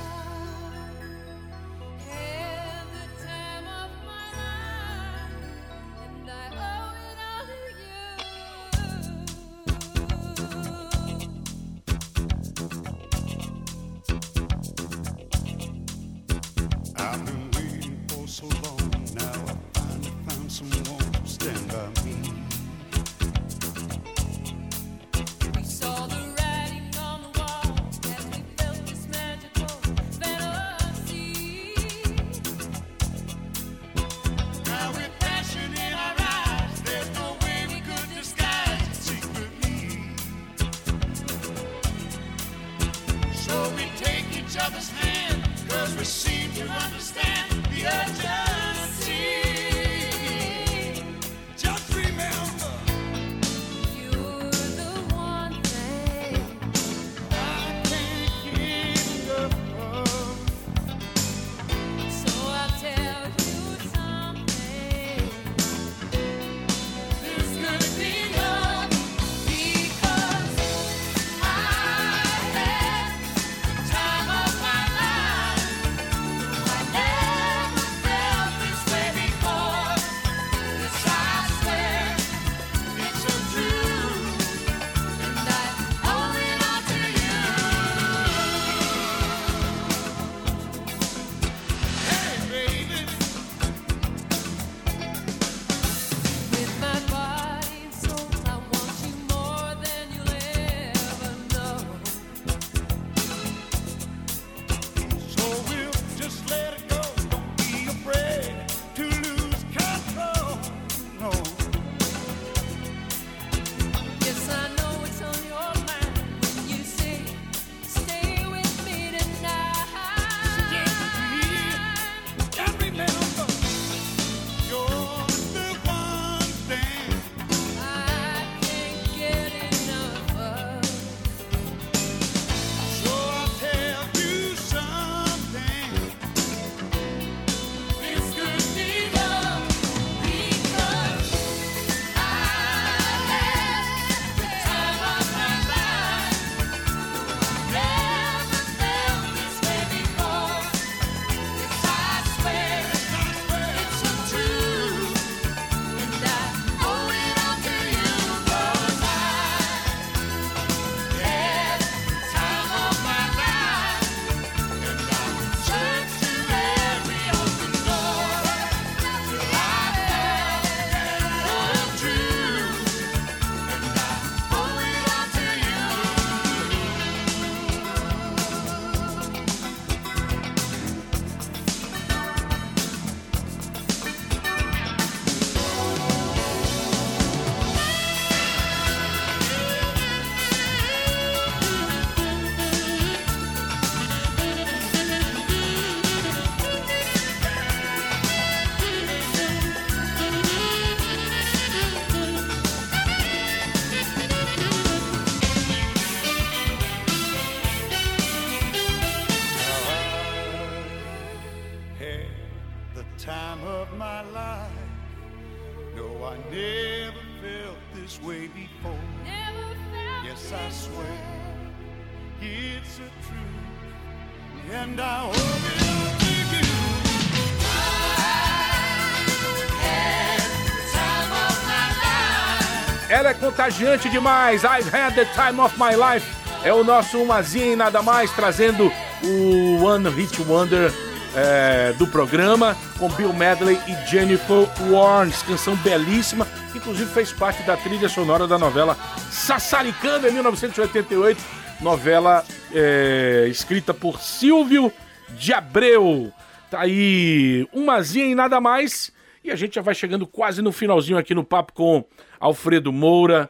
[233.44, 234.64] contagiante demais.
[234.64, 236.26] I've had the time of my life.
[236.64, 238.90] É o nosso Umazinha e nada mais, trazendo
[239.22, 240.94] o One Hit Wonder
[241.36, 245.42] é, do programa, com Bill Medley e Jennifer Warnes.
[245.44, 248.98] Canção belíssima, que inclusive fez parte da trilha sonora da novela
[249.30, 251.44] Sassaricanda, em 1988.
[251.82, 254.90] Novela é, escrita por Silvio
[255.32, 256.32] de Abreu.
[256.72, 259.12] Tá aí, Umazinha e nada mais.
[259.44, 262.06] E a gente já vai chegando quase no finalzinho aqui no papo com
[262.40, 263.50] Alfredo Moura,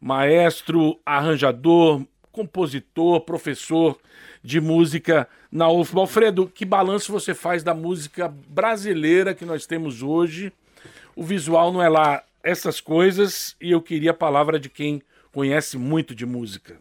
[0.00, 3.96] maestro, arranjador, compositor, professor
[4.42, 6.00] de música na UFBA.
[6.00, 10.52] Alfredo, que balanço você faz da música brasileira que nós temos hoje?
[11.14, 15.78] O visual não é lá essas coisas e eu queria a palavra de quem conhece
[15.78, 16.78] muito de música.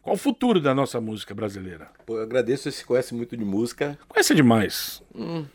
[0.00, 1.90] Qual o futuro da nossa música brasileira?
[2.06, 3.98] Pô, eu agradeço, você se conhece muito de música.
[4.08, 5.02] Conhece demais.
[5.12, 5.46] Não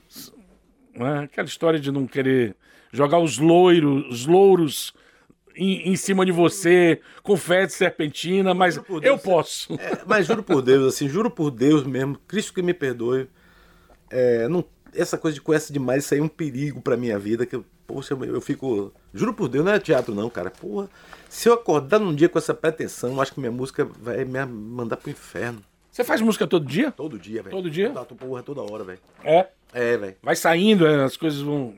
[0.95, 1.19] é?
[1.25, 2.55] Aquela história de não querer
[2.91, 4.93] jogar os loiros, os louros
[5.55, 9.73] em, em cima de você, confete, serpentina, mas por eu Deus, posso.
[9.73, 13.27] É, mas juro por Deus, assim, juro por Deus mesmo, Cristo que me perdoe.
[14.09, 14.63] é, não,
[14.95, 17.65] essa coisa de conhece demais, isso aí é um perigo pra minha vida, que eu,
[17.87, 18.93] poxa, eu, eu fico.
[19.13, 20.51] Juro por Deus, não é teatro não, cara.
[20.51, 20.89] Porra,
[21.29, 24.45] se eu acordar num dia com essa pretensão, eu acho que minha música vai me
[24.45, 25.63] mandar pro inferno.
[25.91, 26.91] Você faz música todo dia?
[26.91, 27.55] Todo dia, velho.
[27.55, 27.91] Todo dia?
[27.91, 28.99] Tá, porra, toda hora, velho.
[29.23, 29.47] É.
[29.73, 30.15] É, velho.
[30.21, 31.73] Vai saindo, é, as coisas vão.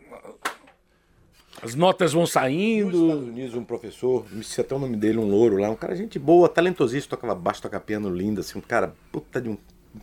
[1.61, 3.11] As notas vão Nos Estados saindo.
[3.11, 6.19] Unidos, um professor, me sei até o nome dele, um louro lá, um cara gente
[6.19, 9.57] boa, talentosíssimo, tocava baixo, tocava piano lindo, assim, um cara puta de um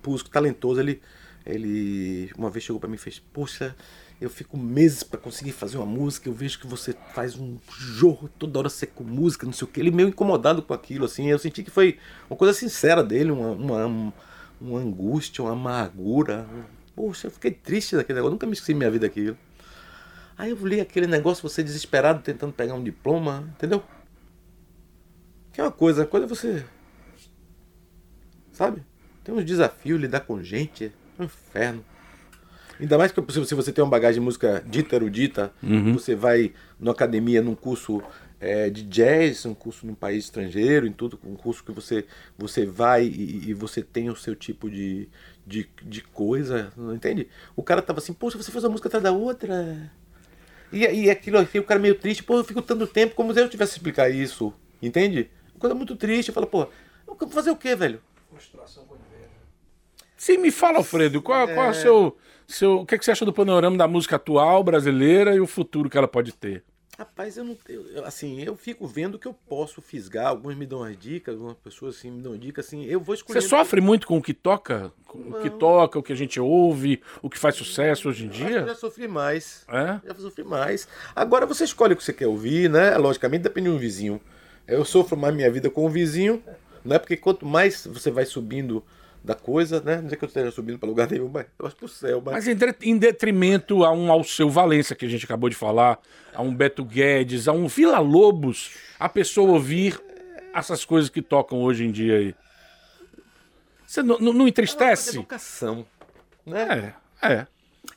[0.04, 0.80] músico talentoso.
[0.80, 1.00] Ele,
[1.44, 3.76] ele uma vez chegou pra mim e fez: Poxa,
[4.20, 8.30] eu fico meses pra conseguir fazer uma música, eu vejo que você faz um jorro
[8.38, 9.78] toda hora você com música, não sei o que.
[9.78, 11.28] Ele meio incomodado com aquilo, assim.
[11.28, 11.98] Eu senti que foi
[12.30, 14.14] uma coisa sincera dele, uma, uma,
[14.60, 16.46] uma angústia, uma amargura.
[16.94, 19.36] Poxa, eu fiquei triste daquele negócio, nunca me esqueci minha vida aquilo.
[20.36, 23.82] Aí eu li aquele negócio, você desesperado tentando pegar um diploma, entendeu?
[25.52, 26.64] Que é uma coisa, quando você.
[28.52, 28.82] Sabe?
[29.22, 31.84] Tem uns desafios, lidar com gente, é um inferno.
[32.80, 35.52] Ainda mais que se se você tem uma bagagem de música dita, erudita,
[35.92, 38.02] você vai numa academia, num curso
[38.42, 42.04] é, de jazz, um curso num país estrangeiro, em tudo, um curso que você,
[42.36, 45.08] você vai e, e você tem o seu tipo de,
[45.46, 47.28] de, de coisa, não entende?
[47.54, 49.92] O cara tava assim, poxa, você faz uma música atrás da outra.
[50.72, 53.40] E, e aquilo aqui, o cara meio triste, pô, eu fico tanto tempo como se
[53.40, 55.30] eu tivesse que explicar isso, entende?
[55.54, 56.62] Uma coisa muito triste, fala, pô,
[57.06, 58.02] eu vou fazer o quê, velho?
[60.16, 62.16] Sim, me fala, Alfredo, qual, qual é o seu,
[62.46, 62.80] seu.
[62.80, 65.88] O que, é que você acha do panorama da música atual brasileira e o futuro
[65.88, 66.64] que ela pode ter?
[66.98, 70.66] Rapaz, eu não eu, eu, assim, eu fico vendo que eu posso fisgar, alguns me
[70.66, 73.40] dão umas dicas, algumas pessoas assim me dão dicas assim, eu vou escolher.
[73.40, 74.92] Você sofre muito com o que toca?
[75.06, 78.28] Com o que toca, o que a gente ouve, o que faz sucesso hoje em
[78.28, 78.74] Acho que eu já dia?
[78.74, 79.64] sofri mais.
[79.68, 80.06] É?
[80.06, 80.86] Já sofri mais.
[81.16, 82.96] Agora você escolhe o que você quer ouvir, né?
[82.98, 84.20] Logicamente depende do vizinho.
[84.68, 86.42] Eu sofro mais minha vida com o vizinho,
[86.84, 88.84] não é porque quanto mais você vai subindo
[89.24, 90.00] da coisa, né?
[90.00, 92.34] Não é que eu esteja subindo para lugar nenhum, mas eu acho pro céu, mas,
[92.34, 95.98] Mas em de- em detrimento a um Alceu Valença, que a gente acabou de falar,
[96.34, 100.00] a um Beto Guedes, a um Vila Lobos, a pessoa ouvir
[100.54, 102.34] essas coisas que tocam hoje em dia aí.
[103.86, 105.10] Você não, não- não é entristece?
[105.16, 105.86] educação,
[106.46, 106.94] né?
[107.22, 107.46] É, é.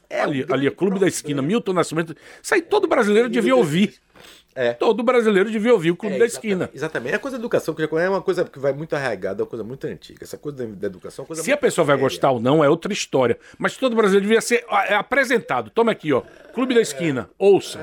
[0.09, 1.07] É ali, ali é Clube da problema.
[1.07, 2.15] Esquina, Milton Nascimento.
[2.41, 3.95] Isso aí todo brasileiro devia ouvir.
[4.57, 4.71] É.
[4.73, 6.69] Todo brasileiro devia ouvir o Clube É, da Esquina.
[6.73, 7.13] Exatamente.
[7.13, 9.49] A coisa da educação, que já é uma coisa que vai muito arraigada, é uma
[9.49, 10.23] coisa muito antiga.
[10.23, 12.05] Essa coisa da- educação é uma coisa Se a pessoa vai séria.
[12.09, 13.37] gostar ou não é outra história.
[13.57, 15.69] Mas todo brasileiro devia ser é apresentado.
[15.69, 16.21] Toma aqui, ó.
[16.53, 17.29] Clube da Esquina.
[17.37, 17.79] Ouça.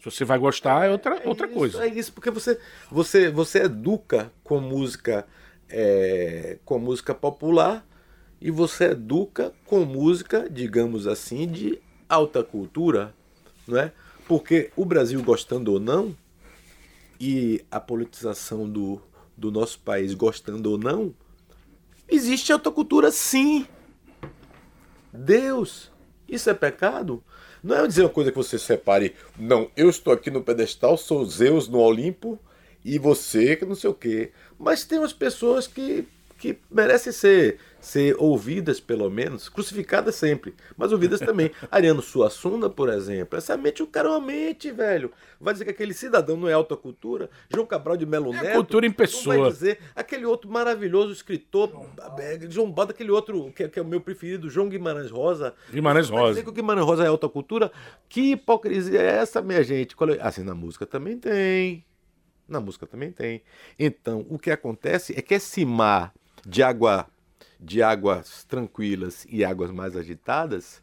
[0.00, 1.84] Se você vai gostar, é outra, outra isso, coisa.
[1.84, 2.58] É isso, porque você,
[2.90, 5.24] você, você educa com música,
[5.70, 7.86] é, com música popular
[8.40, 13.14] e você educa com música, digamos assim, de alta cultura,
[13.66, 13.92] não é?
[14.26, 16.16] Porque o Brasil gostando ou não
[17.20, 19.00] e a politização do,
[19.36, 21.14] do nosso país gostando ou não,
[22.08, 23.66] existe alta cultura sim.
[25.12, 25.90] Deus,
[26.28, 27.22] isso é pecado?
[27.62, 31.24] Não é dizer uma coisa que você separe, não, eu estou aqui no pedestal, sou
[31.24, 32.38] Zeus no Olimpo
[32.84, 34.32] e você que não sei o quê.
[34.58, 36.06] Mas tem umas pessoas que
[36.38, 41.52] que merecem ser, ser ouvidas, pelo menos, crucificadas sempre, mas ouvidas também.
[41.70, 45.12] Ariano Suassuna, por exemplo, essa mente, o cara é uma mente, velho.
[45.40, 47.30] Vai dizer que aquele cidadão não é alta cultura?
[47.48, 48.54] João Cabral de Melo É Neto.
[48.56, 49.38] cultura em pessoa.
[49.38, 51.70] Vai dizer aquele outro maravilhoso escritor,
[52.18, 55.54] eh, João Bada, aquele outro que, que é o meu preferido, João Guimarães Rosa.
[55.70, 56.30] Guimarães Vai Rosa.
[56.32, 57.70] dizer que o Guimarães Rosa é alta cultura?
[58.08, 59.94] Que hipocrisia é essa, minha gente?
[59.94, 61.84] É- Assim, na música também tem.
[62.48, 63.42] Na música também tem.
[63.78, 66.12] Então, o que acontece é que esse mar
[66.44, 67.06] de água
[67.66, 70.80] de águas tranquilas e águas mais agitadas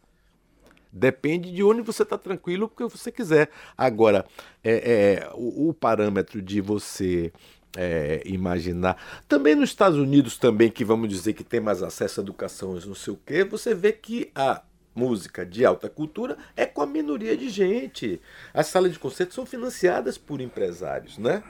[0.92, 3.50] depende de onde você está tranquilo porque você quiser.
[3.76, 4.26] Agora,
[4.64, 7.34] é, é, o, o parâmetro de você
[7.76, 8.98] é, imaginar.
[9.28, 12.94] Também nos Estados Unidos, também, que vamos dizer que tem mais acesso à educação, não
[12.94, 14.62] sei o quê, você vê que a
[14.96, 18.22] música de alta cultura é com a minoria de gente.
[18.54, 21.42] As salas de concerto são financiadas por empresários, né?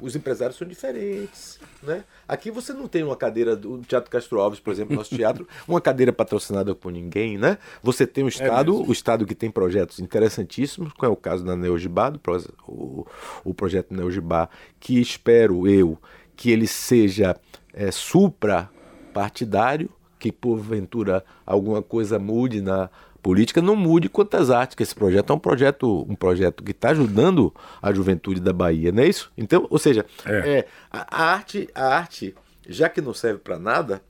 [0.00, 2.04] Os empresários são diferentes, né?
[2.26, 5.80] Aqui você não tem uma cadeira do Teatro Castro Alves, por exemplo, nosso teatro, uma
[5.80, 7.58] cadeira patrocinada por ninguém, né?
[7.82, 11.56] Você tem o Estado, o Estado que tem projetos interessantíssimos, como é o caso da
[11.56, 12.20] Neogibá, do
[12.66, 13.06] o,
[13.44, 15.98] o projeto Neogibá, que espero eu
[16.36, 17.36] que ele seja
[17.74, 18.70] é, supra
[19.12, 22.88] partidário, que porventura alguma coisa mude na
[23.28, 26.92] política, não mude quantas artes, que esse projeto é um projeto, um projeto que está
[26.92, 29.30] ajudando a juventude da Bahia, não é isso?
[29.36, 30.60] Então, ou seja, É.
[30.60, 32.34] é, a, a arte, a arte,
[32.66, 34.00] já que não serve para nada,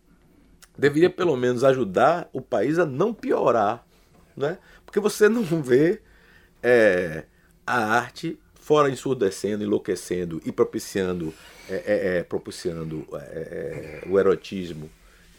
[0.79, 3.85] deveria pelo menos ajudar o país a não piorar,
[4.37, 4.57] né?
[4.87, 6.01] Porque você não vê
[6.63, 7.25] é,
[7.67, 11.35] a arte fora ensurdecendo, enlouquecendo e propiciando,
[11.69, 13.05] é, é, é, propiciando
[14.09, 14.89] o erotismo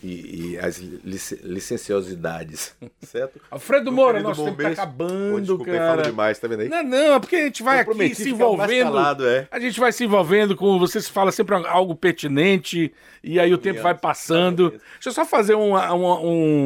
[0.04, 3.39] e, e as lic- licenciosidades, certo?
[3.52, 5.88] Alfredo Moura, nosso tempo tá acabando, Pô, desculpa, cara.
[5.89, 6.70] falo demais, tá vendo aí?
[6.70, 8.86] Não, não, é porque a gente vai aqui se envolvendo.
[8.91, 9.47] calado, é.
[9.52, 10.78] A gente vai se envolvendo com.
[10.80, 12.91] Você se fala sempre algo pertinente
[13.24, 14.70] e aí o tempo vai passando.
[14.72, 16.26] Deixa eu só fazer um, um,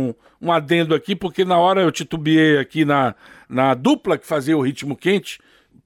[0.10, 3.16] um, um adendo aqui, porque na hora eu titubeei aqui na,
[3.50, 5.40] na dupla que fazia o ritmo quente,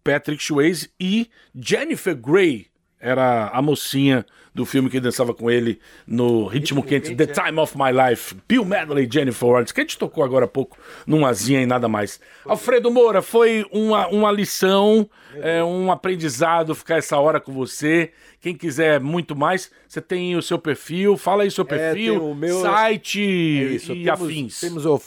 [0.04, 2.68] Patrick Swayze e Jennifer Grey.
[3.00, 4.26] Era a mocinha
[4.56, 8.36] do filme que dançava com ele no Ritmo, Quente, The Time of My Life.
[8.48, 11.66] Bill Medley e Jennifer Lawrence, que a gente tocou agora há pouco numa zinha e
[11.68, 12.20] nada mais.
[12.44, 18.12] Alfredo Moura, foi uma, uma lição, é, um aprendizado ficar essa hora com você.
[18.42, 22.34] Quem quiser muito mais, você tem o seu perfil, fala aí seu perfil, tem o
[22.34, 24.60] meu- site É isso, e temos, afins.
[24.60, 24.98] Temos o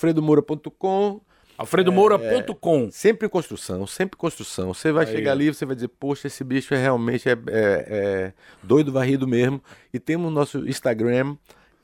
[1.61, 2.91] alfredomoura.com, alfredomoura.com.
[2.91, 4.73] Sempre construção, sempre construção.
[4.75, 7.37] Você vai chegar ali, você vai dizer, poxa, esse bicho é realmente é, é-
[7.89, 8.33] é
[8.63, 9.63] doido varrido mesmo.
[9.93, 11.37] E temos o nosso Instagram,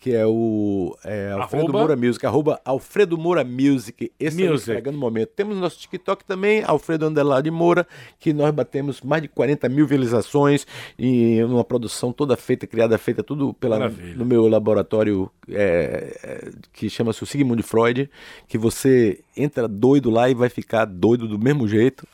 [0.07, 1.79] que é o é, Alfredo Arroba?
[1.81, 4.13] Moura Music, arroba Alfredo Moura Music.
[4.21, 4.71] Esse é o Music.
[4.71, 5.31] Instagram no momento.
[5.31, 7.85] Temos o nosso TikTok também, Alfredo Underline Moura,
[8.21, 10.65] que nós batemos mais de 40 mil visualizações
[10.97, 14.15] e uma produção toda feita, criada, feita tudo pela, Maravilha.
[14.15, 18.09] no meu laboratório é, é, que chama-se o Sigmund Freud,
[18.47, 22.07] que você entra doido lá e vai ficar doido do mesmo jeito.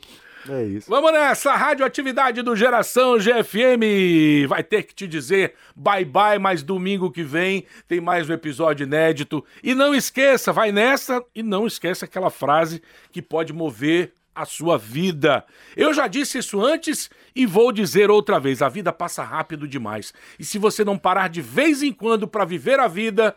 [0.49, 0.89] É isso.
[0.89, 4.47] Vamos nessa, radioatividade do Geração GFM.
[4.47, 8.85] Vai ter que te dizer bye bye, mas domingo que vem tem mais um episódio
[8.85, 9.43] inédito.
[9.63, 12.81] E não esqueça, vai nessa e não esqueça aquela frase
[13.11, 15.45] que pode mover a sua vida.
[15.75, 20.13] Eu já disse isso antes e vou dizer outra vez: a vida passa rápido demais.
[20.37, 23.35] E se você não parar de vez em quando para viver a vida,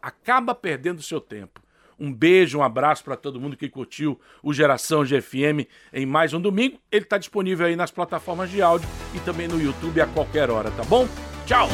[0.00, 1.65] acaba perdendo seu tempo.
[1.98, 6.40] Um beijo, um abraço para todo mundo que curtiu o Geração GFM em mais um
[6.40, 6.78] domingo.
[6.90, 10.70] Ele está disponível aí nas plataformas de áudio e também no YouTube a qualquer hora,
[10.70, 11.08] tá bom?
[11.46, 11.68] Tchau!